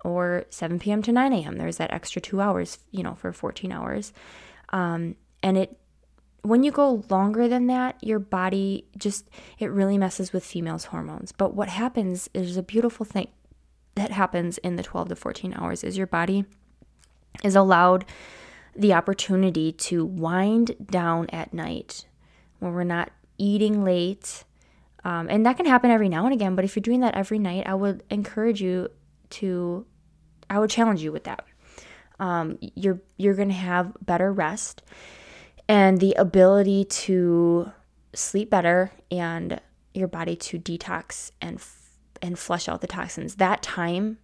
or 0.04 0.44
7 0.50 0.78
p.m. 0.78 1.02
to 1.02 1.12
9 1.12 1.32
a.m. 1.32 1.56
There's 1.56 1.78
that 1.78 1.92
extra 1.92 2.20
two 2.20 2.40
hours, 2.40 2.78
you 2.90 3.02
know, 3.02 3.14
for 3.14 3.32
14 3.32 3.72
hours. 3.72 4.12
Um, 4.70 5.16
and 5.42 5.56
it, 5.56 5.78
when 6.42 6.62
you 6.62 6.70
go 6.70 7.04
longer 7.08 7.48
than 7.48 7.66
that, 7.68 7.96
your 8.02 8.18
body 8.18 8.86
just, 8.98 9.28
it 9.58 9.70
really 9.70 9.98
messes 9.98 10.32
with 10.32 10.44
females' 10.44 10.86
hormones. 10.86 11.32
But 11.32 11.54
what 11.54 11.68
happens 11.68 12.28
is 12.34 12.56
a 12.56 12.62
beautiful 12.62 13.06
thing 13.06 13.28
that 13.94 14.10
happens 14.10 14.58
in 14.58 14.76
the 14.76 14.82
12 14.82 15.08
to 15.08 15.16
14 15.16 15.54
hours 15.54 15.82
is 15.82 15.96
your 15.96 16.06
body 16.06 16.44
is 17.42 17.56
allowed 17.56 18.04
the 18.74 18.92
opportunity 18.92 19.72
to 19.72 20.04
wind 20.04 20.76
down 20.84 21.28
at 21.30 21.54
night 21.54 22.06
when 22.58 22.72
we're 22.72 22.84
not 22.84 23.10
eating 23.38 23.84
late 23.84 24.44
um, 25.06 25.28
and 25.30 25.46
that 25.46 25.56
can 25.56 25.66
happen 25.66 25.92
every 25.92 26.08
now 26.08 26.24
and 26.24 26.34
again, 26.34 26.56
but 26.56 26.64
if 26.64 26.74
you're 26.74 26.80
doing 26.80 26.98
that 27.00 27.14
every 27.14 27.38
night, 27.38 27.64
I 27.64 27.76
would 27.76 28.02
encourage 28.10 28.60
you 28.60 28.88
to, 29.30 29.86
I 30.50 30.58
would 30.58 30.68
challenge 30.68 31.00
you 31.00 31.12
with 31.12 31.22
that. 31.24 31.44
Um, 32.18 32.58
you're 32.60 33.00
you're 33.16 33.34
going 33.34 33.50
to 33.50 33.54
have 33.54 33.92
better 34.00 34.32
rest 34.32 34.82
and 35.68 36.00
the 36.00 36.14
ability 36.14 36.86
to 36.86 37.70
sleep 38.14 38.50
better 38.50 38.90
and 39.08 39.60
your 39.94 40.08
body 40.08 40.34
to 40.34 40.58
detox 40.58 41.30
and 41.40 41.62
and 42.20 42.36
flush 42.36 42.68
out 42.68 42.80
the 42.80 42.88
toxins. 42.88 43.36
That 43.36 43.62
time 43.62 44.18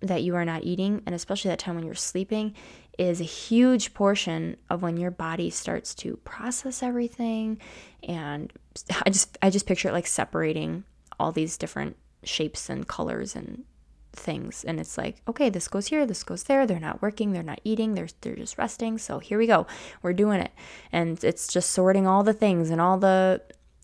that 0.00 0.22
you 0.22 0.34
are 0.34 0.44
not 0.44 0.64
eating 0.64 1.02
and 1.06 1.14
especially 1.14 1.50
that 1.50 1.58
time 1.58 1.74
when 1.74 1.84
you're 1.84 1.94
sleeping 1.94 2.54
is 3.00 3.20
a 3.20 3.24
huge 3.24 3.94
portion 3.94 4.56
of 4.68 4.82
when 4.82 4.98
your 4.98 5.10
body 5.10 5.48
starts 5.48 5.94
to 5.94 6.16
process 6.18 6.82
everything. 6.82 7.58
And 8.02 8.52
I 9.06 9.08
just 9.10 9.38
I 9.40 9.48
just 9.48 9.66
picture 9.66 9.88
it 9.88 9.92
like 9.92 10.06
separating 10.06 10.84
all 11.18 11.32
these 11.32 11.56
different 11.56 11.96
shapes 12.24 12.68
and 12.68 12.86
colors 12.86 13.34
and 13.34 13.64
things. 14.12 14.64
And 14.64 14.78
it's 14.78 14.98
like 14.98 15.22
okay 15.28 15.48
this 15.48 15.66
goes 15.66 15.86
here 15.86 16.04
this 16.04 16.22
goes 16.22 16.44
there. 16.44 16.66
They're 16.66 16.78
not 16.78 17.00
working 17.00 17.32
they're 17.32 17.42
not 17.42 17.60
eating 17.64 17.94
they're 17.94 18.08
they're 18.20 18.36
just 18.36 18.58
resting. 18.58 18.98
So 18.98 19.18
here 19.18 19.38
we 19.38 19.46
go. 19.46 19.66
We're 20.02 20.12
doing 20.12 20.40
it. 20.40 20.52
And 20.92 21.22
it's 21.24 21.50
just 21.50 21.70
sorting 21.70 22.06
all 22.06 22.22
the 22.22 22.34
things 22.34 22.68
and 22.68 22.82
all 22.82 22.98
the 22.98 23.40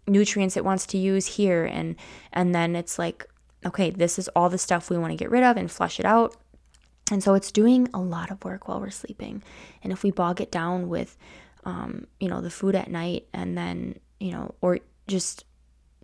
nutrients 0.06 0.58
it 0.58 0.64
wants 0.64 0.86
to 0.88 0.98
use 0.98 1.26
here. 1.26 1.64
And 1.64 1.96
and 2.34 2.54
then 2.54 2.76
it's 2.76 2.98
like 2.98 3.26
okay 3.66 3.90
this 3.90 4.18
is 4.18 4.28
all 4.28 4.48
the 4.48 4.58
stuff 4.58 4.88
we 4.88 4.98
want 4.98 5.12
to 5.12 5.16
get 5.16 5.30
rid 5.30 5.42
of 5.42 5.56
and 5.56 5.70
flush 5.70 5.98
it 6.00 6.06
out. 6.06 6.36
And 7.12 7.22
so 7.22 7.34
it's 7.34 7.52
doing 7.52 7.88
a 7.94 8.00
lot 8.00 8.32
of 8.32 8.44
work 8.44 8.66
while 8.66 8.80
we're 8.80 8.90
sleeping. 8.90 9.42
And 9.82 9.92
if 9.92 10.02
we 10.02 10.10
bog 10.10 10.40
it 10.40 10.50
down 10.50 10.88
with 10.88 11.16
um, 11.64 12.06
you 12.20 12.28
know 12.28 12.40
the 12.40 12.50
food 12.50 12.74
at 12.74 12.90
night 12.90 13.26
and 13.32 13.56
then 13.56 13.98
you 14.20 14.32
know, 14.32 14.54
or 14.60 14.78
just 15.08 15.44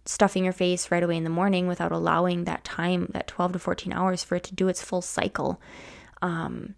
stuffing 0.05 0.45
your 0.45 0.53
face 0.53 0.91
right 0.91 1.03
away 1.03 1.17
in 1.17 1.25
the 1.25 1.31
morning 1.31 1.67
without 1.69 1.93
allowing 1.93 2.45
that 2.45 2.65
time, 2.65 3.09
that 3.13 3.27
12 3.27 3.53
to 3.53 3.59
14 3.59 3.93
hours, 3.93 4.25
for 4.25 4.37
it 4.37 4.45
to 4.45 4.55
do 4.55 4.69
its 4.69 4.83
full 4.83 5.03
cycle, 5.03 5.61
um, 6.21 6.75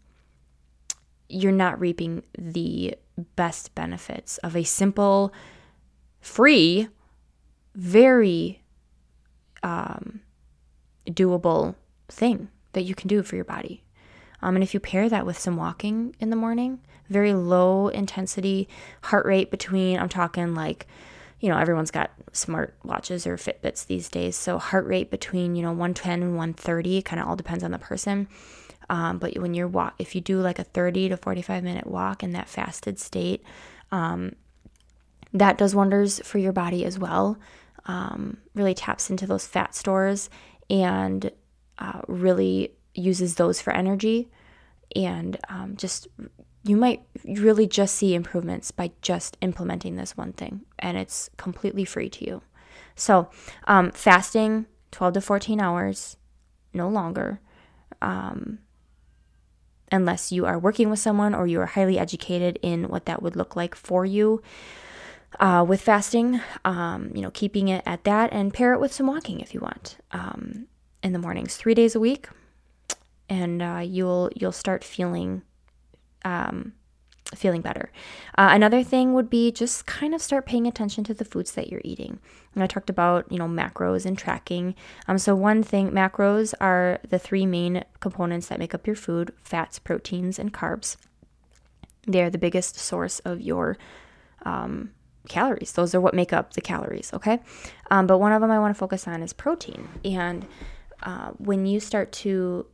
you're 1.29 1.53
not 1.53 1.81
reaping 1.81 2.23
the 2.39 2.95
best 3.37 3.75
benefits 3.75 4.39
of 4.39 4.55
a 4.55 4.65
simple, 4.65 5.33
free, 6.21 6.89
very 7.75 8.63
um, 9.63 10.21
doable 11.11 11.75
thing 12.09 12.49
that 12.73 12.83
you 12.83 12.95
can 12.95 13.09
do 13.09 13.23
for 13.23 13.37
your 13.37 13.45
body. 13.45 13.83
Um, 14.43 14.57
and 14.57 14.63
if 14.63 14.75
you 14.75 14.81
pair 14.81 15.09
that 15.09 15.27
with 15.27 15.39
some 15.39 15.57
walking 15.57 16.15
in 16.21 16.31
the 16.31 16.37
morning, 16.37 16.81
very 17.09 17.35
low 17.35 17.89
intensity 17.89 18.69
heart 19.03 19.27
rate 19.27 19.51
between, 19.51 19.99
I'm 19.99 20.09
talking 20.09 20.55
like 20.55 20.87
you 21.45 21.51
know, 21.51 21.59
everyone's 21.59 21.91
got 21.91 22.11
smart 22.33 22.75
watches 22.85 23.27
or 23.27 23.37
Fitbits 23.37 23.87
these 23.87 24.09
days. 24.09 24.35
So 24.35 24.59
heart 24.59 24.87
rate 24.87 25.11
between, 25.11 25.57
you 25.57 25.63
know, 25.63 25.73
110 25.73 26.23
and 26.23 26.37
130 26.39 27.03
kind 27.03 27.21
of 27.21 27.29
all 27.29 27.37
depends 27.37 27.63
on 27.63 27.71
the 27.71 27.79
person. 27.79 28.29
Um, 28.89 29.19
but 29.19 29.37
when 29.39 29.53
you're 29.53 29.69
walk, 29.69 29.95
if 29.99 30.15
you 30.15 30.23
do 30.23 30.41
like 30.41 30.59
a 30.59 30.65
30 30.65 31.11
to 31.11 31.19
45 31.19 31.63
minute 31.63 31.87
walk 31.87 32.23
in 32.23 32.33
that 32.33 32.49
fasted 32.49 32.99
state, 32.99 33.43
um, 33.93 34.37
that 35.35 35.59
does 35.59 35.75
wonders 35.75 36.19
for 36.21 36.39
your 36.39 36.55
body 36.55 36.83
as 36.83 36.99
well. 36.99 37.37
Um, 37.85 38.39
really 38.55 38.73
taps 38.73 39.11
into 39.11 39.27
those 39.27 39.47
fat 39.47 39.75
stores 39.75 40.31
and 40.71 41.31
uh, 41.79 42.01
really 42.07 42.73
uses 42.95 43.35
those 43.35 43.61
for 43.61 43.73
energy 43.73 44.31
and 44.95 45.39
um, 45.49 45.77
just 45.77 46.09
you 46.65 46.77
might 46.77 47.03
really 47.25 47.67
just 47.67 47.95
see 47.95 48.15
improvements 48.15 48.71
by 48.71 48.91
just 49.03 49.37
implementing 49.43 49.97
this 49.97 50.17
one 50.17 50.33
thing, 50.33 50.63
and 50.79 50.97
it's 50.97 51.29
completely 51.37 51.85
free 51.85 52.09
to 52.09 52.25
you. 52.25 52.43
So, 52.97 53.29
um, 53.67 53.91
fasting 53.91 54.67
12 54.91 55.15
to 55.15 55.21
14 55.21 55.61
hours, 55.61 56.17
no 56.73 56.89
longer, 56.89 57.41
um, 58.01 58.61
unless 59.93 60.33
you 60.33 60.47
are 60.47 60.59
working 60.59 60.89
with 60.89 60.99
someone 60.99 61.35
or 61.35 61.47
you 61.47 61.61
are 61.61 61.67
highly 61.67 61.99
educated 61.99 62.59
in 62.63 62.89
what 62.89 63.05
that 63.05 63.23
would 63.23 63.37
look 63.37 63.57
like 63.57 63.75
for 63.75 64.07
you. 64.07 64.43
Uh, 65.41 65.65
with 65.67 65.81
fasting, 65.81 66.41
um, 66.65 67.11
you 67.15 67.21
know, 67.21 67.31
keeping 67.31 67.69
it 67.69 67.83
at 67.87 68.05
that 68.05 68.33
and 68.33 68.55
pair 68.55 68.73
it 68.73 68.81
with 68.81 68.93
some 68.93 69.07
walking 69.07 69.41
if 69.41 69.53
you 69.53 69.61
want 69.61 69.99
um, 70.13 70.67
in 71.03 71.13
the 71.13 71.19
mornings, 71.19 71.57
three 71.57 71.75
days 71.75 71.95
a 71.95 72.01
week, 72.01 72.29
and 73.29 73.61
uh, 73.61 73.83
you'll 73.83 74.31
you'll 74.37 74.53
start 74.53 74.85
feeling 74.85 75.43
um, 76.25 76.73
feeling 77.35 77.63
better. 77.63 77.91
Uh, 78.39 78.51
another 78.53 78.83
thing 78.83 79.13
would 79.13 79.29
be 79.29 79.51
just 79.51 79.87
kind 79.87 80.15
of 80.15 80.23
start 80.23 80.47
paying 80.47 80.67
attention 80.67 81.05
to 81.05 81.15
the 81.15 81.25
foods 81.25 81.53
that 81.53 81.69
you're 81.69 81.81
eating. 81.85 82.21
And 82.55 82.63
I 82.63 82.67
talked 82.67 82.91
about, 82.91 83.31
you 83.31 83.39
know, 83.39 83.49
macros 83.49 84.07
and 84.07 84.17
tracking. 84.17 84.75
Um, 85.09 85.19
so 85.19 85.35
one 85.35 85.63
thing, 85.63 85.91
macros 85.91 86.55
are 86.61 87.01
the 87.09 87.19
three 87.19 87.47
main 87.47 87.85
components 88.01 88.49
that 88.49 88.59
make 88.59 88.75
up 88.75 88.87
your 88.87 88.97
food: 88.97 89.33
fats, 89.43 89.79
proteins, 89.79 90.39
and 90.39 90.53
carbs. 90.53 90.97
They're 92.07 92.31
the 92.31 92.39
biggest 92.39 92.77
source 92.77 93.19
of 93.21 93.41
your 93.41 93.79
um, 94.45 94.91
calories. 95.29 95.73
Those 95.73 95.95
are 95.95 96.01
what 96.01 96.15
make 96.15 96.33
up 96.33 96.55
the 96.55 96.61
calories. 96.61 97.13
Okay, 97.13 97.41
um, 97.91 98.07
but 98.07 98.19
one 98.19 98.33
of 98.33 98.41
them 98.41 98.51
I 98.51 98.59
want 98.59 98.75
to 98.75 98.79
focus 98.79 99.07
on 99.09 99.23
is 99.23 99.33
protein. 99.33 99.89
And 100.05 100.47
uh, 101.03 101.31
when 101.39 101.67
you 101.67 101.81
start 101.81 102.13
to 102.13 102.67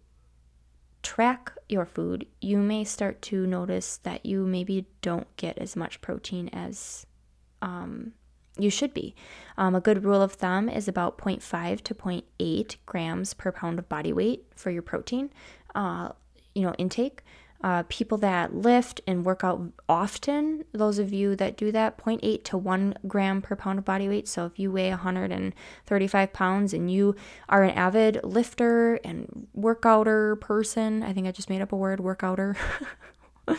track 1.02 1.52
your 1.68 1.86
food, 1.86 2.26
you 2.40 2.58
may 2.58 2.84
start 2.84 3.22
to 3.22 3.46
notice 3.46 3.98
that 3.98 4.26
you 4.26 4.44
maybe 4.46 4.86
don't 5.02 5.34
get 5.36 5.58
as 5.58 5.76
much 5.76 6.00
protein 6.00 6.48
as 6.52 7.06
um, 7.62 8.12
you 8.58 8.70
should 8.70 8.92
be. 8.92 9.14
Um, 9.56 9.74
a 9.74 9.80
good 9.80 10.04
rule 10.04 10.22
of 10.22 10.32
thumb 10.32 10.68
is 10.68 10.88
about 10.88 11.18
0.5 11.18 11.80
to 11.82 11.94
0.8 11.94 12.76
grams 12.86 13.34
per 13.34 13.52
pound 13.52 13.78
of 13.78 13.88
body 13.88 14.12
weight 14.12 14.46
for 14.54 14.70
your 14.70 14.82
protein, 14.82 15.30
uh, 15.74 16.10
you 16.54 16.62
know, 16.62 16.74
intake. 16.78 17.22
Uh, 17.62 17.82
people 17.88 18.16
that 18.16 18.54
lift 18.54 19.02
and 19.06 19.24
work 19.24 19.44
out 19.44 19.60
often, 19.86 20.64
those 20.72 20.98
of 20.98 21.12
you 21.12 21.36
that 21.36 21.58
do 21.58 21.70
that, 21.70 21.98
0.8 21.98 22.42
to 22.42 22.56
1 22.56 22.94
gram 23.06 23.42
per 23.42 23.54
pound 23.54 23.78
of 23.78 23.84
body 23.84 24.08
weight. 24.08 24.26
So 24.26 24.46
if 24.46 24.58
you 24.58 24.72
weigh 24.72 24.88
135 24.88 26.32
pounds 26.32 26.72
and 26.72 26.90
you 26.90 27.14
are 27.50 27.62
an 27.62 27.72
avid 27.72 28.20
lifter 28.24 28.94
and 29.04 29.46
workouter 29.54 30.40
person, 30.40 31.02
I 31.02 31.12
think 31.12 31.26
I 31.26 31.32
just 31.32 31.50
made 31.50 31.60
up 31.60 31.72
a 31.72 31.76
word, 31.76 31.98
workouter, 31.98 32.56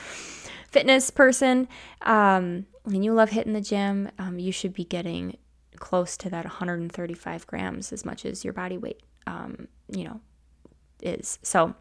fitness 0.72 1.12
person, 1.12 1.68
um, 2.02 2.66
and 2.86 3.06
you 3.06 3.14
love 3.14 3.30
hitting 3.30 3.54
the 3.54 3.62
gym, 3.62 4.10
um, 4.18 4.40
you 4.40 4.52
should 4.52 4.74
be 4.74 4.86
getting 4.86 5.38
close 5.78 6.16
to 6.18 6.30
that 6.30 6.46
135 6.46 7.46
grams 7.48 7.92
as 7.92 8.06
much 8.06 8.26
as 8.26 8.44
your 8.44 8.54
body 8.54 8.78
weight, 8.78 9.02
um, 9.28 9.68
you 9.90 10.06
know, 10.06 10.22
is. 11.02 11.40
So, 11.44 11.76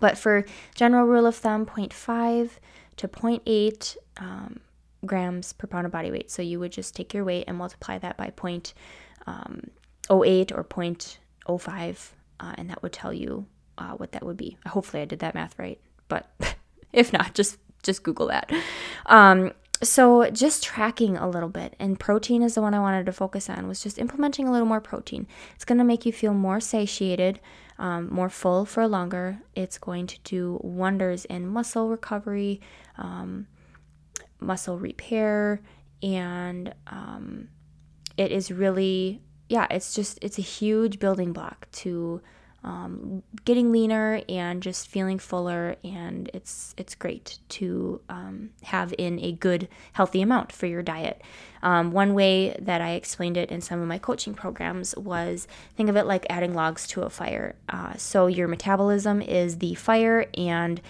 but 0.00 0.18
for 0.18 0.44
general 0.74 1.06
rule 1.06 1.26
of 1.26 1.36
thumb, 1.36 1.66
0.5 1.66 2.50
to 2.96 3.08
0.8 3.08 3.96
um, 4.18 4.60
grams 5.06 5.52
per 5.52 5.66
pound 5.66 5.86
of 5.86 5.92
body 5.92 6.10
weight. 6.10 6.30
So 6.30 6.42
you 6.42 6.60
would 6.60 6.72
just 6.72 6.94
take 6.94 7.14
your 7.14 7.24
weight 7.24 7.44
and 7.46 7.56
multiply 7.56 7.98
that 7.98 8.16
by 8.16 8.30
0.08 8.30 8.72
um, 9.26 9.70
or 10.10 10.24
0.05, 10.24 12.10
uh, 12.40 12.54
and 12.56 12.70
that 12.70 12.82
would 12.82 12.92
tell 12.92 13.12
you 13.12 13.46
uh, 13.78 13.92
what 13.92 14.12
that 14.12 14.24
would 14.24 14.36
be. 14.36 14.56
Hopefully, 14.66 15.02
I 15.02 15.06
did 15.06 15.20
that 15.20 15.34
math 15.34 15.58
right, 15.58 15.80
but 16.08 16.30
if 16.92 17.12
not, 17.12 17.34
just 17.34 17.58
just 17.82 18.02
Google 18.02 18.26
that. 18.26 18.50
Um, 19.06 19.52
so 19.82 20.28
just 20.30 20.64
tracking 20.64 21.16
a 21.16 21.28
little 21.28 21.48
bit 21.48 21.76
and 21.78 22.00
protein 22.00 22.42
is 22.42 22.54
the 22.56 22.62
one 22.62 22.74
i 22.74 22.80
wanted 22.80 23.06
to 23.06 23.12
focus 23.12 23.48
on 23.48 23.68
was 23.68 23.82
just 23.82 23.98
implementing 23.98 24.48
a 24.48 24.52
little 24.52 24.66
more 24.66 24.80
protein 24.80 25.26
it's 25.54 25.64
going 25.64 25.78
to 25.78 25.84
make 25.84 26.04
you 26.04 26.12
feel 26.12 26.34
more 26.34 26.58
satiated 26.58 27.38
um, 27.78 28.12
more 28.12 28.28
full 28.28 28.64
for 28.64 28.86
longer 28.86 29.38
it's 29.54 29.78
going 29.78 30.06
to 30.06 30.18
do 30.24 30.60
wonders 30.62 31.24
in 31.26 31.46
muscle 31.46 31.88
recovery 31.88 32.60
um, 32.96 33.46
muscle 34.40 34.78
repair 34.78 35.60
and 36.02 36.74
um, 36.86 37.48
it 38.16 38.32
is 38.32 38.50
really 38.50 39.22
yeah 39.48 39.66
it's 39.70 39.94
just 39.94 40.18
it's 40.22 40.38
a 40.38 40.42
huge 40.42 40.98
building 40.98 41.32
block 41.32 41.68
to 41.72 42.20
um, 42.64 43.22
getting 43.44 43.70
leaner 43.70 44.20
and 44.28 44.62
just 44.62 44.88
feeling 44.88 45.18
fuller 45.18 45.76
and 45.84 46.28
it's 46.34 46.74
it's 46.76 46.94
great 46.94 47.38
to 47.48 48.00
um, 48.08 48.50
have 48.62 48.92
in 48.98 49.20
a 49.20 49.32
good 49.32 49.68
healthy 49.92 50.20
amount 50.22 50.50
for 50.50 50.66
your 50.66 50.82
diet. 50.82 51.22
Um, 51.62 51.92
one 51.92 52.14
way 52.14 52.56
that 52.60 52.80
i 52.80 52.90
explained 52.90 53.36
it 53.36 53.50
in 53.50 53.60
some 53.60 53.80
of 53.80 53.88
my 53.88 53.98
coaching 53.98 54.34
programs 54.34 54.96
was 54.96 55.46
think 55.76 55.88
of 55.88 55.96
it 55.96 56.06
like 56.06 56.26
adding 56.28 56.54
logs 56.54 56.86
to 56.88 57.02
a 57.02 57.10
fire. 57.10 57.54
Uh, 57.68 57.94
so 57.96 58.26
your 58.26 58.48
metabolism 58.48 59.22
is 59.22 59.58
the 59.58 59.74
fire 59.74 60.26
and 60.34 60.80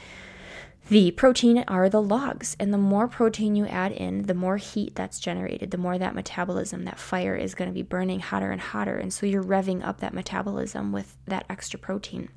the 0.88 1.10
protein 1.10 1.64
are 1.68 1.90
the 1.90 2.00
logs, 2.00 2.56
and 2.58 2.72
the 2.72 2.78
more 2.78 3.08
protein 3.08 3.54
you 3.54 3.66
add 3.66 3.92
in, 3.92 4.22
the 4.22 4.34
more 4.34 4.56
heat 4.56 4.94
that's 4.94 5.20
generated, 5.20 5.70
the 5.70 5.76
more 5.76 5.98
that 5.98 6.14
metabolism, 6.14 6.84
that 6.84 6.98
fire 6.98 7.36
is 7.36 7.54
going 7.54 7.68
to 7.68 7.74
be 7.74 7.82
burning 7.82 8.20
hotter 8.20 8.50
and 8.50 8.60
hotter. 8.60 8.96
And 8.96 9.12
so 9.12 9.26
you're 9.26 9.44
revving 9.44 9.86
up 9.86 10.00
that 10.00 10.14
metabolism 10.14 10.90
with 10.92 11.16
that 11.26 11.44
extra 11.50 11.78
protein. 11.78 12.30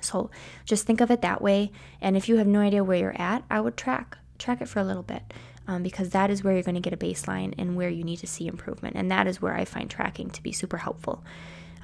So 0.00 0.30
just 0.64 0.86
think 0.86 1.00
of 1.00 1.10
it 1.10 1.22
that 1.22 1.42
way. 1.42 1.72
And 2.00 2.16
if 2.16 2.28
you 2.28 2.36
have 2.36 2.46
no 2.46 2.60
idea 2.60 2.84
where 2.84 2.98
you're 2.98 3.20
at, 3.20 3.44
I 3.50 3.60
would 3.60 3.76
track 3.76 4.18
track 4.38 4.60
it 4.60 4.68
for 4.68 4.80
a 4.80 4.84
little 4.84 5.02
bit 5.02 5.32
um, 5.66 5.82
because 5.82 6.10
that 6.10 6.30
is 6.30 6.44
where 6.44 6.52
you're 6.52 6.62
going 6.62 6.74
to 6.74 6.80
get 6.80 6.92
a 6.92 6.96
baseline 6.96 7.54
and 7.58 7.74
where 7.74 7.88
you 7.88 8.04
need 8.04 8.18
to 8.18 8.26
see 8.26 8.46
improvement. 8.46 8.96
And 8.96 9.10
that 9.10 9.26
is 9.26 9.40
where 9.40 9.54
I 9.54 9.64
find 9.64 9.90
tracking 9.90 10.30
to 10.30 10.42
be 10.42 10.52
super 10.52 10.76
helpful. 10.76 11.24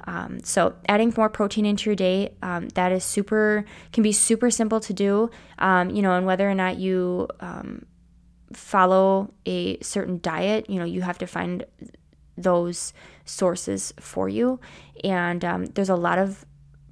Um, 0.05 0.43
so 0.43 0.75
adding 0.87 1.13
more 1.15 1.29
protein 1.29 1.65
into 1.65 1.89
your 1.89 1.95
day, 1.95 2.35
um, 2.41 2.69
that 2.69 2.91
is 2.91 3.03
super, 3.03 3.65
can 3.91 4.03
be 4.03 4.11
super 4.11 4.51
simple 4.51 4.79
to 4.81 4.93
do, 4.93 5.29
um, 5.59 5.89
you 5.89 6.01
know, 6.01 6.13
and 6.13 6.25
whether 6.25 6.49
or 6.49 6.55
not 6.55 6.77
you 6.77 7.27
um, 7.39 7.85
follow 8.53 9.33
a 9.45 9.79
certain 9.81 10.19
diet, 10.21 10.69
you 10.69 10.79
know, 10.79 10.85
you 10.85 11.01
have 11.01 11.17
to 11.19 11.27
find 11.27 11.65
those 12.37 12.93
sources 13.25 13.93
for 13.99 14.27
you. 14.27 14.59
And 15.03 15.45
um, 15.45 15.65
there's 15.67 15.89
a 15.89 15.95
lot 15.95 16.19
of 16.19 16.45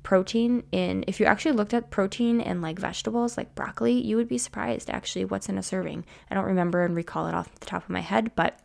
protein 0.03 0.63
in, 0.72 1.03
if 1.08 1.20
you 1.20 1.25
actually 1.25 1.51
looked 1.51 1.74
at 1.74 1.91
protein 1.91 2.41
in 2.41 2.62
like 2.62 2.80
vegetables, 2.80 3.38
like 3.38 3.53
broccoli, 3.56 3.94
you 3.94 4.15
would 4.15 4.27
be 4.27 4.38
surprised 4.38 4.89
actually 4.89 5.25
what's 5.25 5.50
in 5.50 5.58
a 5.58 5.63
serving. 5.63 6.06
I 6.30 6.36
don't 6.36 6.46
remember 6.46 6.84
and 6.84 6.96
recall 6.96 7.27
it 7.27 7.36
off 7.36 7.53
the 7.60 7.65
top 7.65 7.84
of 7.84 7.89
my 7.89 8.00
head, 8.00 8.32
but 8.36 8.60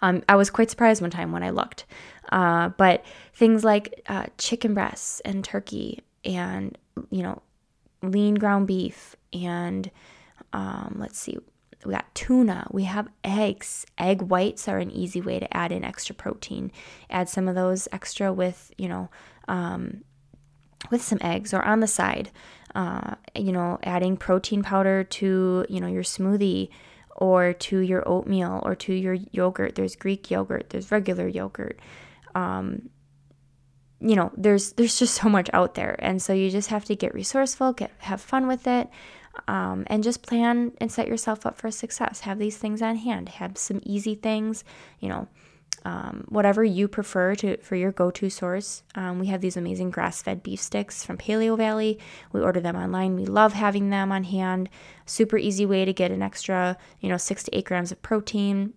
um, 0.00 0.22
I 0.28 0.36
was 0.36 0.50
quite 0.50 0.70
surprised 0.70 1.00
one 1.00 1.10
time 1.10 1.32
when 1.32 1.42
I 1.42 1.50
looked. 1.50 1.86
Uh, 2.30 2.70
but 2.70 3.04
things 3.34 3.64
like 3.64 4.02
uh, 4.08 4.26
chicken 4.38 4.74
breasts 4.74 5.20
and 5.20 5.44
turkey 5.44 6.00
and, 6.24 6.76
you 7.10 7.22
know, 7.22 7.42
lean 8.02 8.34
ground 8.34 8.66
beef 8.66 9.16
and 9.32 9.90
um, 10.52 10.96
let's 10.98 11.18
see, 11.18 11.38
we 11.84 11.92
got 11.92 12.14
tuna, 12.14 12.66
we 12.70 12.84
have 12.84 13.08
eggs. 13.24 13.86
Egg 13.98 14.22
whites 14.22 14.68
are 14.68 14.78
an 14.78 14.90
easy 14.90 15.20
way 15.20 15.38
to 15.38 15.56
add 15.56 15.72
in 15.72 15.84
extra 15.84 16.14
protein. 16.14 16.70
Add 17.10 17.28
some 17.28 17.48
of 17.48 17.54
those 17.54 17.88
extra 17.92 18.32
with, 18.32 18.72
you 18.78 18.88
know, 18.88 19.10
um, 19.48 20.02
with 20.90 21.02
some 21.02 21.18
eggs 21.20 21.52
or 21.52 21.62
on 21.62 21.80
the 21.80 21.86
side. 21.86 22.30
Uh, 22.74 23.16
you 23.36 23.52
know, 23.52 23.78
adding 23.82 24.16
protein 24.16 24.62
powder 24.62 25.04
to, 25.04 25.66
you 25.68 25.80
know, 25.80 25.86
your 25.86 26.02
smoothie 26.02 26.70
or 27.16 27.52
to 27.52 27.78
your 27.78 28.06
oatmeal 28.08 28.62
or 28.64 28.74
to 28.74 28.94
your 28.94 29.14
yogurt. 29.30 29.74
There's 29.74 29.96
Greek 29.96 30.30
yogurt, 30.30 30.70
there's 30.70 30.90
regular 30.90 31.28
yogurt. 31.28 31.78
Um, 32.34 32.90
you 34.00 34.16
know, 34.16 34.32
there's 34.36 34.72
there's 34.72 34.98
just 34.98 35.14
so 35.14 35.28
much 35.28 35.48
out 35.52 35.74
there, 35.74 35.96
and 36.00 36.20
so 36.20 36.32
you 36.32 36.50
just 36.50 36.70
have 36.70 36.84
to 36.86 36.96
get 36.96 37.14
resourceful, 37.14 37.72
get 37.72 37.92
have 37.98 38.20
fun 38.20 38.48
with 38.48 38.66
it, 38.66 38.88
um, 39.46 39.84
and 39.86 40.02
just 40.02 40.22
plan 40.22 40.72
and 40.78 40.90
set 40.90 41.06
yourself 41.06 41.46
up 41.46 41.56
for 41.56 41.70
success. 41.70 42.20
Have 42.20 42.38
these 42.38 42.58
things 42.58 42.82
on 42.82 42.96
hand. 42.96 43.28
Have 43.28 43.56
some 43.56 43.80
easy 43.84 44.14
things. 44.14 44.64
You 44.98 45.08
know, 45.08 45.28
um, 45.84 46.24
whatever 46.28 46.62
you 46.62 46.86
prefer 46.86 47.34
to 47.36 47.56
for 47.58 47.74
your 47.76 47.92
go-to 47.92 48.30
source. 48.30 48.82
Um, 48.94 49.18
we 49.18 49.26
have 49.26 49.40
these 49.40 49.56
amazing 49.56 49.90
grass-fed 49.90 50.42
beef 50.42 50.60
sticks 50.60 51.04
from 51.04 51.18
Paleovalley. 51.18 51.98
We 52.32 52.40
order 52.40 52.60
them 52.60 52.76
online. 52.76 53.16
We 53.16 53.26
love 53.26 53.52
having 53.52 53.90
them 53.90 54.12
on 54.12 54.24
hand. 54.24 54.68
Super 55.06 55.38
easy 55.38 55.66
way 55.66 55.84
to 55.84 55.92
get 55.92 56.10
an 56.10 56.22
extra, 56.22 56.76
you 57.00 57.08
know, 57.08 57.16
six 57.16 57.42
to 57.44 57.56
eight 57.56 57.64
grams 57.64 57.90
of 57.90 58.00
protein. 58.02 58.74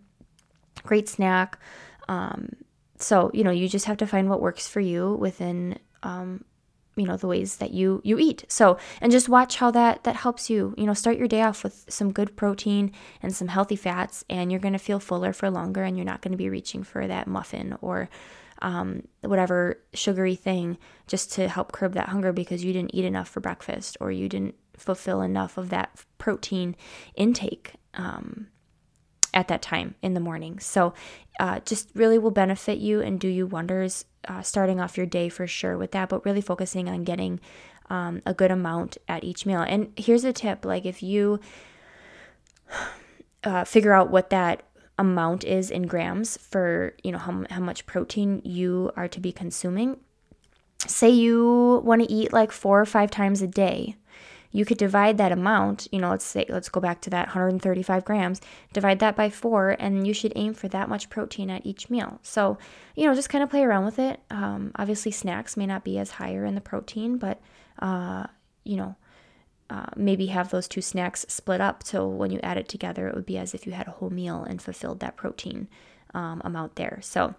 Great 0.83 1.07
snack. 1.07 1.59
Um, 2.07 2.49
so 2.97 3.29
you 3.33 3.43
know, 3.43 3.51
you 3.51 3.67
just 3.67 3.85
have 3.85 3.97
to 3.97 4.07
find 4.07 4.29
what 4.29 4.41
works 4.41 4.67
for 4.67 4.79
you 4.79 5.15
within 5.15 5.77
um, 6.03 6.43
you 6.95 7.05
know 7.05 7.17
the 7.17 7.27
ways 7.27 7.57
that 7.57 7.71
you 7.71 8.01
you 8.03 8.17
eat 8.17 8.45
so 8.47 8.77
and 9.01 9.11
just 9.11 9.29
watch 9.29 9.57
how 9.57 9.69
that 9.71 10.03
that 10.03 10.15
helps 10.15 10.49
you 10.49 10.73
you 10.77 10.85
know 10.85 10.93
start 10.93 11.17
your 11.17 11.27
day 11.27 11.41
off 11.41 11.63
with 11.63 11.85
some 11.89 12.11
good 12.11 12.35
protein 12.35 12.91
and 13.21 13.35
some 13.35 13.47
healthy 13.47 13.75
fats 13.75 14.23
and 14.29 14.51
you're 14.51 14.59
going 14.59 14.73
to 14.73 14.79
feel 14.79 14.99
fuller 14.99 15.33
for 15.33 15.49
longer 15.49 15.83
and 15.83 15.97
you're 15.97 16.05
not 16.05 16.21
going 16.21 16.31
to 16.31 16.37
be 16.37 16.49
reaching 16.49 16.83
for 16.83 17.07
that 17.07 17.27
muffin 17.27 17.77
or 17.81 18.09
um, 18.61 19.03
whatever 19.21 19.81
sugary 19.93 20.35
thing 20.35 20.77
just 21.07 21.33
to 21.33 21.47
help 21.47 21.71
curb 21.71 21.93
that 21.93 22.09
hunger 22.09 22.31
because 22.31 22.63
you 22.63 22.73
didn't 22.73 22.95
eat 22.95 23.05
enough 23.05 23.27
for 23.27 23.41
breakfast 23.41 23.97
or 23.99 24.11
you 24.11 24.29
didn't 24.29 24.55
fulfill 24.77 25.21
enough 25.21 25.57
of 25.57 25.69
that 25.69 25.91
protein 26.17 26.75
intake 27.15 27.73
um, 27.95 28.47
at 29.33 29.47
that 29.49 29.61
time 29.61 29.95
in 30.01 30.13
the 30.13 30.19
morning. 30.19 30.59
So, 30.59 30.93
uh, 31.39 31.59
just 31.65 31.91
really 31.93 32.17
will 32.17 32.31
benefit 32.31 32.77
you 32.77 33.01
and 33.01 33.19
do 33.19 33.27
you 33.27 33.45
wonders 33.45 34.05
uh, 34.27 34.41
starting 34.41 34.79
off 34.79 34.97
your 34.97 35.05
day 35.05 35.29
for 35.29 35.47
sure 35.47 35.77
with 35.77 35.91
that, 35.91 36.09
but 36.09 36.25
really 36.25 36.41
focusing 36.41 36.89
on 36.89 37.03
getting 37.03 37.39
um, 37.89 38.21
a 38.25 38.33
good 38.33 38.51
amount 38.51 38.97
at 39.07 39.23
each 39.23 39.45
meal. 39.45 39.61
And 39.61 39.91
here's 39.95 40.23
a 40.23 40.33
tip 40.33 40.65
like, 40.65 40.85
if 40.85 41.03
you 41.03 41.39
uh, 43.43 43.63
figure 43.63 43.93
out 43.93 44.09
what 44.09 44.29
that 44.31 44.63
amount 44.97 45.43
is 45.43 45.69
in 45.69 45.83
grams 45.87 46.37
for 46.37 46.93
you 47.03 47.11
know 47.11 47.17
how, 47.17 47.43
how 47.49 47.59
much 47.59 47.85
protein 47.85 48.41
you 48.45 48.91
are 48.95 49.09
to 49.09 49.19
be 49.19 49.31
consuming 49.31 49.97
say 50.87 51.09
you 51.09 51.81
want 51.83 52.01
to 52.01 52.11
eat 52.11 52.31
like 52.31 52.51
four 52.51 52.79
or 52.79 52.85
five 52.85 53.11
times 53.11 53.41
a 53.41 53.47
day 53.47 53.95
you 54.55 54.63
could 54.63 54.77
divide 54.77 55.17
that 55.17 55.33
amount, 55.33 55.89
you 55.91 55.99
know, 55.99 56.09
let's 56.11 56.23
say, 56.23 56.45
let's 56.47 56.69
go 56.69 56.79
back 56.79 57.01
to 57.01 57.09
that 57.09 57.27
135 57.27 58.05
grams, 58.05 58.39
divide 58.71 58.99
that 58.99 59.13
by 59.13 59.29
four, 59.29 59.75
and 59.79 60.07
you 60.07 60.13
should 60.13 60.31
aim 60.37 60.53
for 60.53 60.69
that 60.69 60.87
much 60.87 61.09
protein 61.09 61.49
at 61.49 61.65
each 61.65 61.89
meal. 61.89 62.19
So, 62.23 62.57
you 62.95 63.05
know, 63.05 63.13
just 63.13 63.27
kind 63.27 63.43
of 63.43 63.49
play 63.49 63.63
around 63.63 63.83
with 63.83 63.99
it. 63.99 64.21
Um, 64.31 64.71
obviously, 64.77 65.11
snacks 65.11 65.57
may 65.57 65.65
not 65.65 65.83
be 65.83 65.99
as 65.99 66.11
higher 66.11 66.45
in 66.45 66.55
the 66.55 66.61
protein, 66.61 67.17
but, 67.17 67.41
uh, 67.79 68.27
you 68.63 68.77
know, 68.77 68.95
uh, 69.69 69.87
maybe 69.97 70.27
have 70.27 70.51
those 70.51 70.69
two 70.69 70.81
snacks 70.81 71.25
split 71.27 71.59
up 71.59 71.83
so 71.83 72.07
when 72.07 72.31
you 72.31 72.39
add 72.41 72.57
it 72.57 72.69
together, 72.69 73.09
it 73.09 73.15
would 73.15 73.25
be 73.25 73.37
as 73.37 73.53
if 73.53 73.65
you 73.65 73.73
had 73.73 73.89
a 73.89 73.91
whole 73.91 74.09
meal 74.09 74.41
and 74.43 74.61
fulfilled 74.61 75.01
that 75.01 75.17
protein 75.17 75.67
um, 76.13 76.41
amount 76.45 76.77
there. 76.77 76.99
So, 77.01 77.35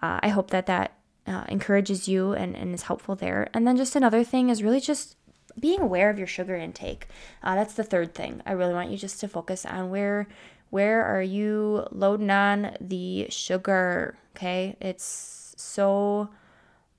uh, 0.00 0.20
I 0.22 0.28
hope 0.28 0.50
that 0.50 0.66
that 0.66 0.92
uh, 1.26 1.46
encourages 1.48 2.06
you 2.06 2.32
and, 2.32 2.54
and 2.54 2.72
is 2.72 2.82
helpful 2.82 3.16
there. 3.16 3.48
And 3.52 3.66
then 3.66 3.76
just 3.76 3.96
another 3.96 4.22
thing 4.22 4.50
is 4.50 4.62
really 4.62 4.80
just 4.80 5.16
being 5.58 5.80
aware 5.80 6.10
of 6.10 6.18
your 6.18 6.26
sugar 6.26 6.56
intake. 6.56 7.08
Uh, 7.42 7.54
that's 7.54 7.74
the 7.74 7.84
third 7.84 8.14
thing. 8.14 8.42
I 8.46 8.52
really 8.52 8.74
want 8.74 8.90
you 8.90 8.96
just 8.96 9.20
to 9.20 9.28
focus 9.28 9.64
on 9.64 9.90
where 9.90 10.26
where 10.70 11.04
are 11.04 11.22
you 11.22 11.86
loading 11.92 12.30
on 12.30 12.76
the 12.80 13.26
sugar. 13.30 14.16
Okay, 14.34 14.76
it's 14.80 15.54
so 15.56 16.30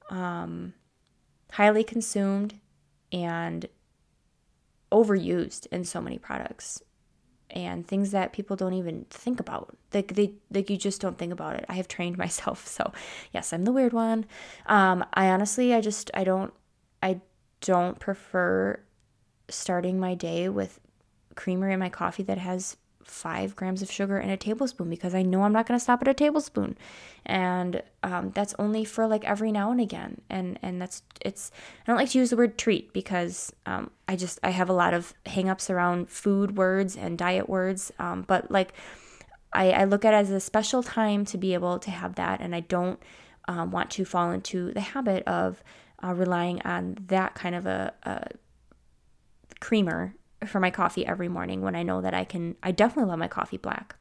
um, 0.09 0.73
highly 1.51 1.83
consumed 1.83 2.55
and 3.11 3.67
overused 4.91 5.67
in 5.73 5.83
so 5.83 5.99
many 5.99 6.17
products 6.17 6.81
and 7.49 7.87
things 7.87 8.11
that 8.11 8.33
people 8.33 8.55
don't 8.55 8.73
even 8.73 9.05
think 9.09 9.39
about. 9.39 9.75
Like 9.93 10.15
they 10.15 10.33
like 10.51 10.69
you 10.69 10.77
just 10.77 11.01
don't 11.01 11.17
think 11.17 11.33
about 11.33 11.55
it. 11.55 11.65
I 11.67 11.73
have 11.73 11.87
trained 11.87 12.17
myself, 12.25 12.67
so 12.67 12.93
yes, 13.33 13.51
I'm 13.51 13.65
the 13.65 13.71
weird 13.71 13.93
one. 13.93 14.25
Um, 14.67 15.05
I 15.13 15.27
honestly 15.29 15.73
I 15.73 15.81
just 15.81 16.09
I 16.13 16.23
don't 16.23 16.53
don't 17.61 17.99
prefer 17.99 18.79
starting 19.49 19.99
my 19.99 20.15
day 20.15 20.49
with 20.49 20.79
creamer 21.35 21.69
in 21.69 21.79
my 21.79 21.89
coffee 21.89 22.23
that 22.23 22.37
has 22.37 22.77
five 23.05 23.55
grams 23.55 23.83
of 23.83 23.91
sugar 23.91 24.17
in 24.17 24.29
a 24.29 24.37
tablespoon 24.37 24.89
because 24.89 25.13
I 25.13 25.21
know 25.21 25.43
I'm 25.43 25.53
not 25.53 25.67
going 25.67 25.77
to 25.77 25.83
stop 25.83 26.01
at 26.01 26.07
a 26.07 26.13
tablespoon, 26.13 26.75
and 27.25 27.81
um, 28.03 28.31
that's 28.31 28.55
only 28.57 28.83
for 28.83 29.07
like 29.07 29.23
every 29.23 29.51
now 29.51 29.71
and 29.71 29.79
again. 29.79 30.21
And 30.29 30.59
and 30.61 30.81
that's 30.81 31.03
it's 31.21 31.51
I 31.81 31.91
don't 31.91 31.97
like 31.97 32.09
to 32.09 32.17
use 32.17 32.31
the 32.31 32.37
word 32.37 32.57
treat 32.57 32.93
because 32.93 33.53
um, 33.65 33.91
I 34.07 34.15
just 34.15 34.39
I 34.43 34.49
have 34.49 34.69
a 34.69 34.73
lot 34.73 34.93
of 34.93 35.13
hangups 35.25 35.69
around 35.69 36.09
food 36.09 36.57
words 36.57 36.97
and 36.97 37.17
diet 37.17 37.47
words, 37.47 37.91
um, 37.99 38.23
but 38.23 38.49
like 38.49 38.73
I, 39.53 39.71
I 39.71 39.83
look 39.85 40.03
at 40.03 40.13
it 40.13 40.17
as 40.17 40.31
a 40.31 40.39
special 40.39 40.83
time 40.83 41.25
to 41.25 41.37
be 41.37 41.53
able 41.53 41.79
to 41.79 41.91
have 41.91 42.15
that, 42.15 42.41
and 42.41 42.55
I 42.55 42.61
don't 42.61 42.99
um, 43.47 43.71
want 43.71 43.91
to 43.91 44.05
fall 44.05 44.31
into 44.31 44.73
the 44.73 44.81
habit 44.81 45.23
of 45.27 45.63
uh, 46.05 46.13
relying 46.13 46.61
on 46.63 46.97
that 47.07 47.35
kind 47.35 47.55
of 47.55 47.65
a, 47.65 47.93
a 48.03 48.27
creamer 49.59 50.13
for 50.45 50.59
my 50.59 50.69
coffee 50.69 51.05
every 51.05 51.27
morning 51.27 51.61
when 51.61 51.75
I 51.75 51.83
know 51.83 52.01
that 52.01 52.13
I 52.13 52.23
can, 52.23 52.55
I 52.61 52.71
definitely 52.71 53.09
love 53.09 53.19
my 53.19 53.27
coffee 53.27 53.57
black. 53.57 53.95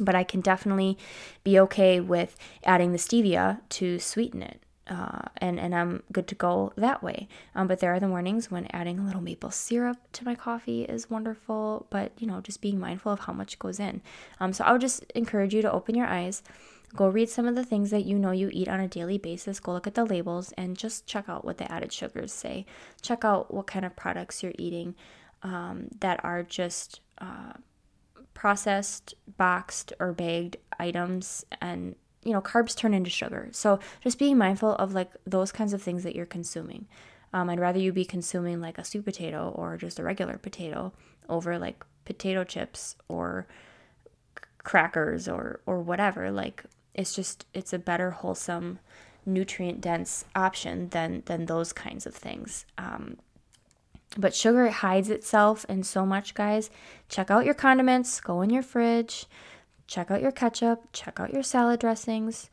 But 0.00 0.14
I 0.14 0.24
can 0.24 0.40
definitely 0.40 0.96
be 1.44 1.58
okay 1.60 2.00
with 2.00 2.36
adding 2.64 2.92
the 2.92 2.98
stevia 2.98 3.60
to 3.70 3.98
sweeten 3.98 4.42
it. 4.42 4.62
Uh, 4.88 5.28
and 5.36 5.60
and 5.60 5.74
I'm 5.74 6.02
good 6.10 6.26
to 6.28 6.34
go 6.34 6.72
that 6.76 7.02
way. 7.02 7.28
Um, 7.54 7.68
but 7.68 7.78
there 7.78 7.94
are 7.94 8.00
the 8.00 8.08
mornings 8.08 8.50
when 8.50 8.66
adding 8.72 8.98
a 8.98 9.04
little 9.04 9.20
maple 9.20 9.50
syrup 9.50 9.98
to 10.14 10.24
my 10.24 10.34
coffee 10.34 10.82
is 10.84 11.08
wonderful. 11.08 11.86
But 11.90 12.12
you 12.18 12.26
know, 12.26 12.40
just 12.40 12.60
being 12.60 12.80
mindful 12.80 13.12
of 13.12 13.20
how 13.20 13.32
much 13.32 13.58
goes 13.58 13.78
in. 13.78 14.02
Um, 14.40 14.52
so 14.52 14.64
I 14.64 14.72
would 14.72 14.80
just 14.80 15.04
encourage 15.14 15.54
you 15.54 15.62
to 15.62 15.70
open 15.70 15.94
your 15.94 16.06
eyes, 16.06 16.42
go 16.94 17.08
read 17.08 17.28
some 17.28 17.46
of 17.46 17.54
the 17.54 17.64
things 17.64 17.90
that 17.90 18.04
you 18.04 18.18
know 18.18 18.30
you 18.32 18.50
eat 18.52 18.68
on 18.68 18.80
a 18.80 18.88
daily 18.88 19.18
basis. 19.18 19.60
Go 19.60 19.72
look 19.72 19.86
at 19.86 19.94
the 19.94 20.04
labels 20.04 20.52
and 20.56 20.76
just 20.76 21.06
check 21.06 21.28
out 21.28 21.44
what 21.44 21.58
the 21.58 21.70
added 21.70 21.92
sugars 21.92 22.32
say. 22.32 22.66
Check 23.00 23.24
out 23.24 23.52
what 23.52 23.66
kind 23.66 23.84
of 23.84 23.96
products 23.96 24.42
you're 24.42 24.52
eating 24.58 24.94
um, 25.42 25.88
that 26.00 26.22
are 26.24 26.42
just 26.42 27.00
uh, 27.18 27.54
processed, 28.34 29.14
boxed, 29.36 29.92
or 29.98 30.12
bagged 30.12 30.56
items 30.78 31.44
and 31.60 31.94
you 32.24 32.32
know, 32.32 32.40
carbs 32.40 32.76
turn 32.76 32.94
into 32.94 33.10
sugar. 33.10 33.48
So 33.52 33.80
just 34.00 34.18
being 34.18 34.38
mindful 34.38 34.76
of 34.76 34.94
like 34.94 35.10
those 35.26 35.50
kinds 35.50 35.72
of 35.72 35.82
things 35.82 36.04
that 36.04 36.14
you're 36.14 36.26
consuming. 36.26 36.86
Um, 37.32 37.50
I'd 37.50 37.60
rather 37.60 37.78
you 37.78 37.92
be 37.92 38.04
consuming 38.04 38.60
like 38.60 38.78
a 38.78 38.84
sweet 38.84 39.04
potato 39.04 39.52
or 39.54 39.76
just 39.76 39.98
a 39.98 40.04
regular 40.04 40.38
potato 40.38 40.92
over 41.28 41.58
like 41.58 41.84
potato 42.04 42.44
chips 42.44 42.96
or 43.08 43.46
crackers 44.58 45.28
or 45.28 45.60
or 45.66 45.80
whatever. 45.80 46.30
Like 46.30 46.64
it's 46.94 47.14
just 47.14 47.46
it's 47.54 47.72
a 47.72 47.78
better 47.78 48.10
wholesome, 48.10 48.78
nutrient 49.24 49.80
dense 49.80 50.24
option 50.34 50.88
than 50.90 51.22
than 51.26 51.46
those 51.46 51.72
kinds 51.72 52.06
of 52.06 52.14
things. 52.14 52.66
Um, 52.78 53.18
but 54.18 54.34
sugar 54.34 54.68
hides 54.68 55.08
itself 55.08 55.64
in 55.68 55.82
so 55.82 56.04
much, 56.04 56.34
guys. 56.34 56.70
Check 57.08 57.30
out 57.30 57.46
your 57.46 57.54
condiments. 57.54 58.20
Go 58.20 58.42
in 58.42 58.50
your 58.50 58.62
fridge 58.62 59.26
check 59.92 60.10
out 60.10 60.22
your 60.22 60.32
ketchup, 60.32 60.84
check 60.92 61.20
out 61.20 61.32
your 61.32 61.42
salad 61.42 61.78
dressings, 61.78 62.48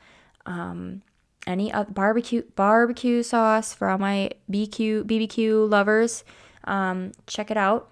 um, 0.45 1.01
any 1.47 1.71
uh, 1.71 1.85
barbecue 1.85 2.43
barbecue 2.55 3.23
sauce 3.23 3.73
for 3.73 3.89
all 3.89 3.97
my 3.97 4.29
BQ 4.51 5.03
BBQ 5.03 5.69
lovers. 5.69 6.25
Um, 6.65 7.13
check 7.27 7.49
it 7.49 7.57
out, 7.57 7.91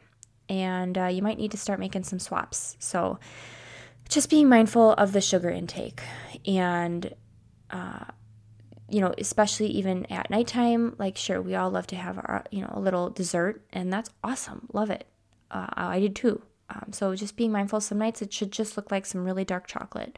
and 0.50 0.98
uh, 0.98 1.06
you 1.06 1.22
might 1.22 1.38
need 1.38 1.52
to 1.52 1.58
start 1.58 1.80
making 1.80 2.04
some 2.04 2.20
swaps. 2.20 2.76
So, 2.80 3.20
just 4.08 4.30
being 4.30 4.50
mindful 4.50 4.94
of 4.94 5.12
the 5.14 5.22
sugar 5.22 5.50
intake, 5.50 6.02
and 6.46 7.14
uh, 7.72 8.06
you 8.90 9.02
know, 9.02 9.14
especially 9.18 9.68
even 9.68 10.06
at 10.06 10.30
nighttime. 10.30 10.96
Like, 10.98 11.18
sure, 11.18 11.42
we 11.42 11.56
all 11.56 11.70
love 11.70 11.88
to 11.88 11.96
have 11.96 12.18
our 12.18 12.44
you 12.52 12.62
know 12.62 12.72
a 12.74 12.80
little 12.80 13.10
dessert, 13.10 13.62
and 13.72 13.92
that's 13.92 14.10
awesome. 14.24 14.68
Love 14.74 14.90
it. 14.90 15.08
Uh, 15.52 15.68
I 15.76 16.00
did 16.00 16.16
too. 16.16 16.42
Um, 16.70 16.92
so 16.92 17.16
just 17.16 17.38
being 17.38 17.52
mindful, 17.52 17.80
some 17.80 17.98
nights 17.98 18.22
it 18.22 18.34
should 18.34 18.52
just 18.52 18.76
look 18.76 18.92
like 18.92 19.06
some 19.06 19.24
really 19.24 19.46
dark 19.46 19.68
chocolate. 19.68 20.18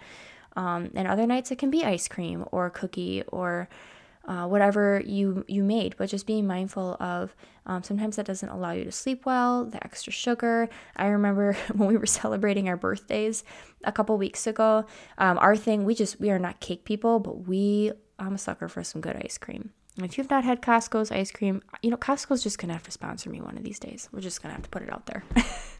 Um, 0.55 0.91
and 0.95 1.07
other 1.07 1.27
nights 1.27 1.51
it 1.51 1.57
can 1.57 1.69
be 1.69 1.85
ice 1.85 2.07
cream 2.07 2.45
or 2.51 2.69
cookie 2.69 3.23
or 3.27 3.69
uh, 4.25 4.47
whatever 4.47 5.01
you 5.05 5.43
you 5.47 5.63
made. 5.63 5.95
But 5.97 6.09
just 6.09 6.27
being 6.27 6.45
mindful 6.45 6.97
of 6.99 7.35
um, 7.65 7.83
sometimes 7.83 8.15
that 8.15 8.25
doesn't 8.25 8.49
allow 8.49 8.71
you 8.71 8.83
to 8.83 8.91
sleep 8.91 9.25
well. 9.25 9.65
The 9.65 9.83
extra 9.83 10.11
sugar. 10.11 10.69
I 10.95 11.07
remember 11.07 11.53
when 11.73 11.87
we 11.87 11.97
were 11.97 12.05
celebrating 12.05 12.67
our 12.69 12.77
birthdays 12.77 13.43
a 13.83 13.91
couple 13.91 14.17
weeks 14.17 14.47
ago. 14.47 14.85
Um, 15.17 15.37
our 15.39 15.55
thing 15.55 15.85
we 15.85 15.95
just 15.95 16.19
we 16.19 16.29
are 16.29 16.39
not 16.39 16.59
cake 16.59 16.83
people, 16.85 17.19
but 17.19 17.47
we 17.47 17.91
I'm 18.17 18.33
a 18.33 18.37
sucker 18.37 18.67
for 18.67 18.83
some 18.83 19.01
good 19.01 19.15
ice 19.15 19.37
cream. 19.37 19.71
And 19.95 20.05
if 20.05 20.17
you've 20.17 20.29
not 20.29 20.43
had 20.43 20.61
Costco's 20.61 21.11
ice 21.11 21.31
cream, 21.31 21.61
you 21.81 21.89
know, 21.89 21.97
Costco's 21.97 22.43
just 22.43 22.57
gonna 22.57 22.73
have 22.73 22.83
to 22.83 22.91
sponsor 22.91 23.29
me 23.29 23.41
one 23.41 23.57
of 23.57 23.63
these 23.63 23.79
days. 23.79 24.07
We're 24.11 24.21
just 24.21 24.41
gonna 24.41 24.53
have 24.53 24.63
to 24.63 24.69
put 24.69 24.81
it 24.81 24.91
out 24.91 25.05
there. 25.07 25.23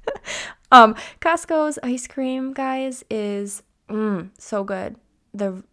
um, 0.71 0.95
Costco's 1.21 1.80
ice 1.84 2.08
cream, 2.08 2.54
guys, 2.54 3.04
is 3.10 3.63
mm, 3.89 4.30
so 4.38 4.63
good. 4.63 4.95
The 5.34 5.63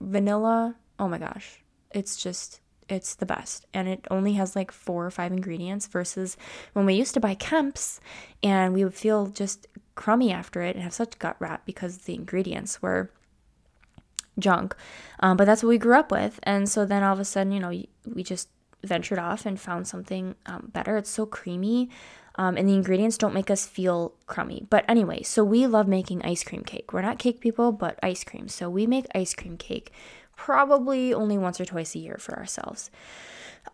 vanilla, 0.00 0.76
oh 0.98 1.08
my 1.08 1.18
gosh, 1.18 1.62
it's 1.94 2.16
just 2.16 2.60
it's 2.86 3.14
the 3.14 3.24
best 3.24 3.64
and 3.72 3.88
it 3.88 4.06
only 4.10 4.34
has 4.34 4.54
like 4.54 4.70
four 4.70 5.06
or 5.06 5.10
five 5.10 5.32
ingredients 5.32 5.86
versus 5.86 6.36
when 6.74 6.84
we 6.84 6.92
used 6.92 7.14
to 7.14 7.20
buy 7.20 7.34
Kemp's 7.34 7.98
and 8.42 8.74
we 8.74 8.84
would 8.84 8.94
feel 8.94 9.26
just 9.28 9.66
crummy 9.94 10.30
after 10.30 10.60
it 10.60 10.74
and 10.74 10.82
have 10.82 10.92
such 10.92 11.18
gut 11.18 11.36
rot 11.38 11.62
because 11.64 11.98
the 11.98 12.14
ingredients 12.14 12.82
were 12.82 13.10
junk. 14.38 14.74
Um, 15.20 15.36
but 15.36 15.44
that's 15.44 15.62
what 15.62 15.68
we 15.68 15.78
grew 15.78 15.94
up 15.94 16.10
with. 16.10 16.40
And 16.42 16.68
so 16.68 16.84
then 16.84 17.02
all 17.02 17.12
of 17.12 17.20
a 17.20 17.24
sudden, 17.24 17.52
you 17.52 17.60
know, 17.60 17.82
we 18.06 18.22
just 18.22 18.48
ventured 18.82 19.18
off 19.18 19.46
and 19.46 19.58
found 19.58 19.86
something 19.86 20.34
um, 20.46 20.70
better. 20.72 20.96
It's 20.96 21.10
so 21.10 21.26
creamy. 21.26 21.90
Um, 22.36 22.56
and 22.56 22.68
the 22.68 22.74
ingredients 22.74 23.16
don't 23.16 23.32
make 23.32 23.48
us 23.48 23.64
feel 23.64 24.14
crummy. 24.26 24.66
But 24.68 24.84
anyway, 24.88 25.22
so 25.22 25.44
we 25.44 25.68
love 25.68 25.86
making 25.86 26.24
ice 26.24 26.42
cream 26.42 26.64
cake. 26.64 26.92
We're 26.92 27.02
not 27.02 27.20
cake 27.20 27.40
people, 27.40 27.70
but 27.70 27.98
ice 28.02 28.24
cream. 28.24 28.48
So 28.48 28.68
we 28.68 28.88
make 28.88 29.06
ice 29.14 29.34
cream 29.34 29.56
cake 29.56 29.92
probably 30.36 31.14
only 31.14 31.38
once 31.38 31.60
or 31.60 31.64
twice 31.64 31.94
a 31.94 31.98
year 31.98 32.16
for 32.18 32.36
ourselves. 32.36 32.90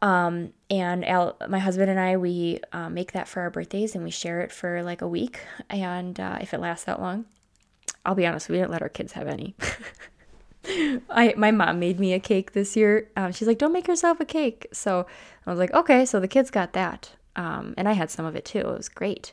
Um, 0.02 0.52
and 0.70 1.04
Al, 1.04 1.36
my 1.48 1.58
husband 1.58 1.90
and 1.90 1.98
I, 1.98 2.16
we 2.16 2.60
uh, 2.72 2.88
make 2.88 3.12
that 3.12 3.28
for 3.28 3.40
our 3.40 3.50
birthdays 3.50 3.94
and 3.94 4.04
we 4.04 4.10
share 4.10 4.40
it 4.40 4.52
for 4.52 4.82
like 4.82 5.02
a 5.02 5.08
week. 5.08 5.40
And 5.68 6.18
uh, 6.18 6.38
if 6.40 6.54
it 6.54 6.60
lasts 6.60 6.84
that 6.84 7.00
long, 7.00 7.26
I'll 8.04 8.14
be 8.14 8.26
honest, 8.26 8.48
we 8.48 8.56
didn't 8.56 8.70
let 8.70 8.82
our 8.82 8.88
kids 8.88 9.12
have 9.12 9.28
any. 9.28 9.54
I 11.10 11.34
my 11.36 11.50
mom 11.50 11.78
made 11.78 11.98
me 11.98 12.12
a 12.12 12.20
cake 12.20 12.52
this 12.52 12.76
year. 12.76 13.08
Um, 13.16 13.32
she's 13.32 13.48
like, 13.48 13.58
"Don't 13.58 13.72
make 13.72 13.88
yourself 13.88 14.20
a 14.20 14.26
cake." 14.26 14.66
So 14.72 15.06
I 15.46 15.50
was 15.50 15.58
like, 15.58 15.72
"Okay." 15.72 16.04
So 16.04 16.20
the 16.20 16.28
kids 16.28 16.50
got 16.50 16.74
that, 16.74 17.12
um, 17.34 17.74
and 17.78 17.88
I 17.88 17.92
had 17.94 18.10
some 18.10 18.26
of 18.26 18.36
it 18.36 18.44
too. 18.44 18.58
It 18.58 18.66
was 18.66 18.88
great. 18.90 19.32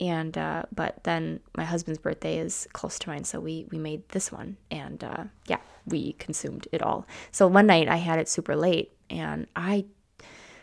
And 0.00 0.38
uh, 0.38 0.62
but 0.72 1.02
then 1.04 1.40
my 1.56 1.64
husband's 1.64 1.98
birthday 1.98 2.38
is 2.38 2.68
close 2.72 2.98
to 3.00 3.08
mine, 3.08 3.24
so 3.24 3.40
we 3.40 3.66
we 3.70 3.78
made 3.78 4.08
this 4.10 4.30
one, 4.30 4.56
and 4.70 5.02
uh, 5.02 5.24
yeah, 5.46 5.58
we 5.86 6.12
consumed 6.14 6.68
it 6.70 6.82
all. 6.82 7.06
So 7.32 7.48
one 7.48 7.66
night 7.66 7.88
I 7.88 7.96
had 7.96 8.20
it 8.20 8.28
super 8.28 8.54
late, 8.54 8.92
and 9.10 9.48
I 9.56 9.86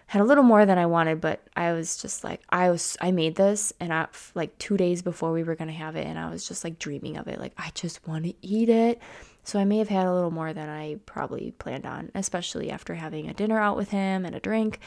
had 0.08 0.22
a 0.22 0.26
little 0.26 0.44
more 0.44 0.66
than 0.66 0.78
I 0.78 0.86
wanted, 0.86 1.20
but 1.20 1.42
I 1.56 1.74
was 1.74 1.98
just 1.98 2.24
like, 2.24 2.42
I 2.50 2.70
was, 2.70 2.96
I 3.02 3.12
made 3.12 3.36
this, 3.36 3.74
and 3.80 3.92
I 3.92 4.08
like 4.36 4.58
two 4.60 4.78
days 4.78 5.02
before 5.02 5.32
we 5.32 5.44
were 5.44 5.56
gonna 5.56 5.72
have 5.72 5.96
it, 5.96 6.06
and 6.06 6.20
I 6.20 6.30
was 6.30 6.48
just 6.48 6.64
like 6.64 6.78
dreaming 6.80 7.18
of 7.18 7.28
it, 7.28 7.40
like 7.40 7.54
I 7.58 7.72
just 7.74 8.08
want 8.08 8.26
to 8.26 8.34
eat 8.42 8.70
it. 8.70 9.02
So 9.44 9.60
I 9.60 9.66
may 9.66 9.78
have 9.80 9.90
had 9.90 10.08
a 10.08 10.14
little 10.14 10.32
more 10.32 10.54
than 10.54 10.70
I 10.70 10.98
probably 11.06 11.52
planned 11.52 11.86
on, 11.86 12.12
especially 12.16 12.72
after 12.72 12.96
having 12.96 13.30
a 13.30 13.34
dinner 13.34 13.60
out 13.60 13.78
with 13.78 13.90
him 13.90 14.26
and 14.26 14.36
a 14.36 14.40
drink. 14.40 14.80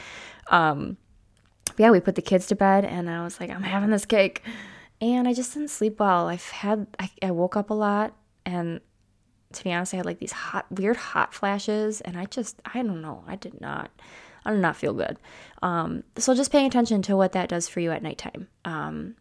Um, 0.51 0.97
yeah, 1.77 1.91
we 1.91 2.01
put 2.01 2.15
the 2.15 2.23
kids 2.23 2.47
to 2.47 2.57
bed 2.57 2.85
and 2.85 3.09
I 3.11 3.23
was 3.23 3.41
like, 3.41 3.51
I'm 3.51 3.63
having 3.63 3.91
this 3.91 4.07
cake. 4.07 4.43
And 5.01 5.29
I 5.29 5.35
just 5.35 5.55
didn't 5.55 5.69
sleep 5.69 6.01
well. 6.01 6.29
I've 6.29 6.49
had, 6.49 6.87
I, 6.99 7.11
I 7.23 7.31
woke 7.31 7.57
up 7.57 7.71
a 7.71 7.75
lot 7.75 8.15
and 8.45 8.81
to 9.53 9.65
be 9.65 9.73
honest, 9.73 9.95
I 9.95 9.99
had 9.99 10.07
like 10.07 10.19
these 10.19 10.33
hot, 10.33 10.67
weird 10.71 10.97
hot 10.97 11.33
flashes 11.33 12.01
and 12.01 12.19
I 12.19 12.25
just, 12.27 12.61
I 12.65 12.83
don't 12.83 13.01
know, 13.01 13.25
I 13.27 13.37
did 13.37 13.61
not, 13.61 13.91
I 14.45 14.53
did 14.53 14.61
not 14.61 14.77
feel 14.77 14.93
good. 14.93 15.19
Um, 15.63 16.05
so 16.17 16.35
just 16.35 16.51
paying 16.51 16.67
attention 16.67 17.03
to 17.03 17.17
what 17.17 17.33
that 17.33 17.49
does 17.49 17.69
for 17.69 17.81
you 17.81 17.93
at 17.93 18.03
nighttime. 18.03 18.49
Um, 18.65 19.17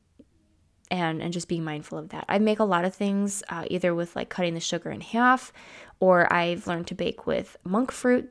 and 0.90 1.22
and 1.22 1.34
just 1.34 1.48
being 1.48 1.64
mindful 1.64 1.98
of 1.98 2.10
that. 2.10 2.26
I 2.30 2.40
make 2.40 2.60
a 2.60 2.64
lot 2.64 2.86
of 2.86 2.96
things 2.96 3.44
uh, 3.50 3.66
either 3.70 3.94
with 3.94 4.16
like 4.16 4.30
cutting 4.30 4.54
the 4.54 4.60
sugar 4.60 4.90
in 4.90 5.02
half, 5.02 5.52
or 6.00 6.32
I've 6.32 6.68
learned 6.68 6.88
to 6.88 6.96
bake 6.96 7.28
with 7.28 7.58
monk 7.64 7.92
fruit, 7.92 8.30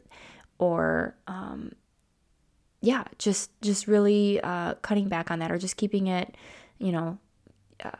or 0.58 1.16
um, 1.26 1.72
yeah, 2.86 3.02
just 3.18 3.50
just 3.62 3.88
really 3.88 4.40
uh, 4.42 4.74
cutting 4.74 5.08
back 5.08 5.32
on 5.32 5.40
that, 5.40 5.50
or 5.50 5.58
just 5.58 5.76
keeping 5.76 6.06
it, 6.06 6.36
you 6.78 6.92
know, 6.92 7.18
uh, 7.84 7.90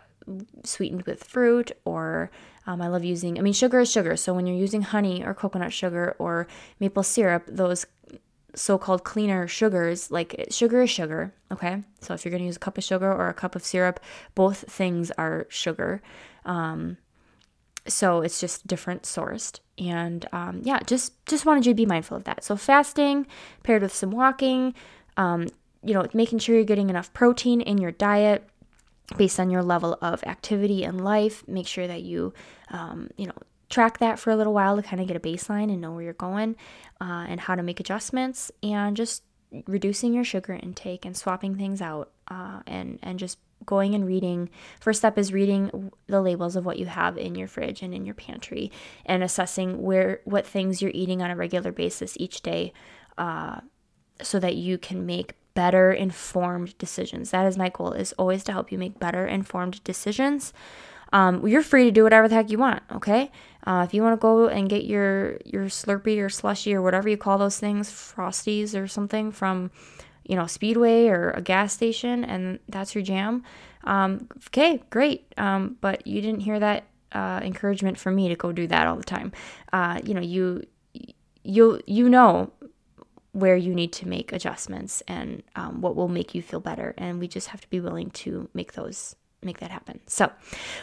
sweetened 0.63 1.03
with 1.03 1.25
fruit. 1.25 1.73
Or 1.85 2.31
um, 2.69 2.81
I 2.81 2.87
love 2.87 3.03
using. 3.03 3.37
I 3.37 3.43
mean, 3.43 3.53
sugar 3.53 3.81
is 3.81 3.91
sugar, 3.91 4.17
so 4.17 4.33
when 4.33 4.47
you're 4.47 4.57
using 4.57 4.83
honey 4.83 5.25
or 5.25 5.35
coconut 5.35 5.73
sugar 5.73 6.15
or 6.21 6.47
maple 6.79 7.03
syrup, 7.03 7.43
those 7.49 7.85
so 8.55 8.79
called 8.79 9.03
cleaner 9.03 9.49
sugars, 9.49 10.13
like 10.13 10.47
sugar 10.51 10.83
is 10.83 10.91
sugar, 10.91 11.35
okay? 11.53 11.83
So 12.01 12.15
if 12.15 12.25
you're 12.25 12.33
gonna 12.33 12.45
use 12.45 12.57
a 12.57 12.61
cup 12.61 12.79
of 12.79 12.85
sugar 12.85 13.13
or 13.13 13.29
a 13.29 13.35
cup 13.35 13.57
of 13.57 13.65
syrup, 13.65 13.99
both 14.37 14.71
things 14.71 15.11
are 15.19 15.47
sugar. 15.49 16.01
Um, 16.45 16.97
so 17.89 18.23
it's 18.23 18.41
just 18.41 18.67
different 18.67 19.03
sourced. 19.03 19.61
And 19.79 20.27
um, 20.33 20.63
yeah, 20.65 20.81
just 20.87 21.25
just 21.27 21.45
wanted 21.47 21.67
you 21.67 21.73
to 21.73 21.77
be 21.77 21.87
mindful 21.87 22.17
of 22.17 22.25
that. 22.25 22.45
So 22.45 22.57
fasting 22.57 23.27
paired 23.63 23.83
with 23.83 23.95
some 23.95 24.11
walking, 24.11 24.75
um, 25.17 25.49
you 25.83 25.95
know, 25.95 26.07
making 26.15 26.39
sure 26.39 26.55
you're 26.55 26.65
getting 26.65 26.91
enough 26.91 27.13
protein 27.13 27.61
in 27.61 27.79
your 27.79 27.93
diet 27.93 28.49
based 29.17 29.39
on 29.39 29.51
your 29.51 29.63
level 29.63 29.99
of 30.01 30.23
activity 30.25 30.83
in 30.83 30.99
life. 30.99 31.47
Make 31.47 31.67
sure 31.67 31.87
that 31.87 32.03
you, 32.03 32.33
um, 32.71 33.11
you 33.17 33.27
know, 33.27 33.35
track 33.69 33.99
that 33.99 34.19
for 34.19 34.31
a 34.31 34.37
little 34.37 34.55
while 34.55 34.77
to 34.77 34.83
kind 34.83 35.01
of 35.01 35.09
get 35.09 35.17
a 35.17 35.21
baseline 35.21 35.71
and 35.71 35.81
know 35.81 35.93
where 35.93 36.03
you're 36.03 36.13
going 36.13 36.57
uh, 37.01 37.27
and 37.29 37.41
how 37.41 37.55
to 37.55 37.63
make 37.63 37.81
adjustments 37.81 38.51
and 38.63 38.97
just 38.97 39.23
reducing 39.67 40.13
your 40.13 40.25
sugar 40.25 40.55
intake 40.55 41.05
and 41.05 41.17
swapping 41.17 41.57
things 41.57 41.81
out 41.81 42.11
uh, 42.29 42.61
and 42.67 42.99
and 43.03 43.19
just 43.19 43.39
going 43.65 43.95
and 43.95 44.07
reading 44.07 44.49
first 44.81 45.01
step 45.01 45.19
is 45.19 45.33
reading 45.33 45.91
the 46.07 46.21
labels 46.21 46.57
of 46.57 46.65
what 46.65 46.79
you 46.79 46.87
have 46.87 47.17
in 47.17 47.35
your 47.35 47.49
fridge 47.49 47.83
and 47.83 47.95
in 47.95 48.05
your 48.05 48.15
pantry 48.15 48.71
and 49.05 49.23
assessing 49.23 49.83
where 49.83 50.21
what 50.25 50.47
things 50.47 50.81
you're 50.81 50.93
eating 50.95 51.23
on 51.23 51.31
a 51.31 51.37
regular 51.37 51.73
basis 51.73 52.17
each 52.19 52.43
day 52.43 52.73
uh, 53.19 53.61
so 54.23 54.39
that 54.39 54.57
you 54.57 54.79
can 54.79 55.05
make 55.07 55.35
better 55.55 55.91
informed 55.91 56.77
decisions. 56.79 57.31
That 57.31 57.47
is 57.47 57.57
my 57.57 57.71
goal 57.71 57.93
is 57.93 58.13
always 58.13 58.45
to 58.45 58.53
help 58.53 58.71
you 58.71 58.79
make 58.79 59.01
better 59.01 59.27
informed 59.27 59.83
decisions. 59.85 60.53
Um, 61.13 61.47
you're 61.47 61.63
free 61.63 61.85
to 61.85 61.91
do 61.91 62.03
whatever 62.03 62.29
the 62.29 62.35
heck 62.35 62.51
you 62.51 62.59
want 62.59 62.83
okay? 62.93 63.31
Uh, 63.67 63.85
if 63.87 63.95
you 63.95 64.03
want 64.03 64.13
to 64.13 64.23
go 64.23 64.49
and 64.49 64.69
get 64.69 64.85
your 64.85 65.39
your 65.45 65.65
slurpee 65.67 66.21
or 66.21 66.29
slushy 66.29 66.75
or 66.75 66.83
whatever 66.83 67.09
you 67.09 67.17
call 67.17 67.39
those 67.39 67.59
things 67.59 67.91
frosties 67.91 68.81
or 68.81 68.87
something 68.87 69.33
from 69.33 69.71
you 70.29 70.37
know, 70.37 70.47
Speedway 70.47 71.09
or 71.09 71.31
a 71.31 71.41
gas 71.41 71.73
station 71.73 72.25
and 72.25 72.59
that's 72.69 72.95
your 72.95 73.03
jam, 73.03 73.43
um, 73.85 74.29
okay, 74.49 74.83
great. 74.91 75.33
Um, 75.37 75.77
but 75.81 76.07
you 76.07 76.21
didn't 76.21 76.41
hear 76.41 76.59
that 76.59 76.85
uh, 77.13 77.41
encouragement 77.43 77.99
from 77.99 78.17
me 78.17 78.29
to 78.29 78.35
go 78.35 78.53
do 78.53 78.67
that 78.67 78.87
all 78.87 78.97
the 78.97 79.05
time. 79.05 79.33
Uh, 79.73 80.01
you 80.05 80.13
know, 80.13 80.21
you 80.21 80.65
you 81.45 81.81
you 81.87 82.09
know 82.09 82.53
where 83.33 83.57
you 83.57 83.75
need 83.75 83.93
to 83.93 84.09
make 84.09 84.33
adjustments 84.33 85.03
and 85.07 85.43
um, 85.55 85.81
what 85.81 85.95
will 85.95 86.09
make 86.09 86.35
you 86.35 86.43
feel 86.43 86.61
better, 86.61 86.95
and 86.99 87.21
we 87.21 87.29
just 87.29 87.49
have 87.49 87.61
to 87.61 87.69
be 87.69 87.81
willing 87.81 88.11
to 88.11 88.49
make 88.55 88.73
those 88.73 89.15
make 89.43 89.59
that 89.61 89.71
happen. 89.71 90.01
So, 90.07 90.33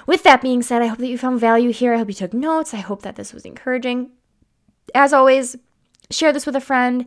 with 0.08 0.23
that 0.23 0.41
being 0.41 0.62
said, 0.62 0.82
I 0.82 0.88
hope 0.88 0.99
that 0.99 1.08
you 1.08 1.17
found 1.17 1.39
value 1.39 1.71
here. 1.71 1.93
I 1.93 1.97
hope 1.97 2.08
you 2.08 2.13
took 2.13 2.34
notes. 2.34 2.73
I 2.73 2.77
hope 2.77 3.01
that 3.01 3.17
this 3.17 3.34
was 3.34 3.45
encouraging. 3.45 4.12
As 4.95 5.12
always, 5.12 5.58
share 6.10 6.32
this 6.32 6.45
with 6.45 6.56
a 6.56 6.62
friend 6.62 7.06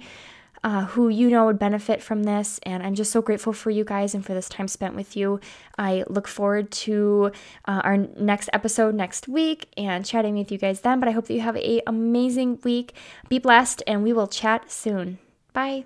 uh, 0.64 0.86
who 0.86 1.08
you 1.08 1.28
know 1.28 1.46
would 1.46 1.58
benefit 1.58 2.02
from 2.02 2.24
this. 2.24 2.60
And 2.62 2.82
I'm 2.82 2.94
just 2.94 3.12
so 3.12 3.22
grateful 3.22 3.52
for 3.52 3.70
you 3.70 3.84
guys 3.84 4.14
and 4.14 4.24
for 4.24 4.34
this 4.34 4.48
time 4.48 4.68
spent 4.68 4.94
with 4.94 5.16
you. 5.16 5.40
I 5.78 6.04
look 6.08 6.28
forward 6.28 6.70
to 6.86 7.32
uh, 7.66 7.80
our 7.84 7.96
next 7.96 8.50
episode 8.52 8.94
next 8.94 9.28
week 9.28 9.68
and 9.76 10.04
chatting 10.04 10.36
with 10.36 10.50
you 10.50 10.58
guys 10.58 10.80
then. 10.80 11.00
But 11.00 11.08
I 11.08 11.12
hope 11.12 11.26
that 11.26 11.34
you 11.34 11.40
have 11.40 11.56
an 11.56 11.80
amazing 11.86 12.60
week. 12.64 12.94
Be 13.28 13.38
blessed, 13.38 13.82
and 13.86 14.02
we 14.02 14.12
will 14.12 14.28
chat 14.28 14.70
soon. 14.70 15.18
Bye. 15.52 15.84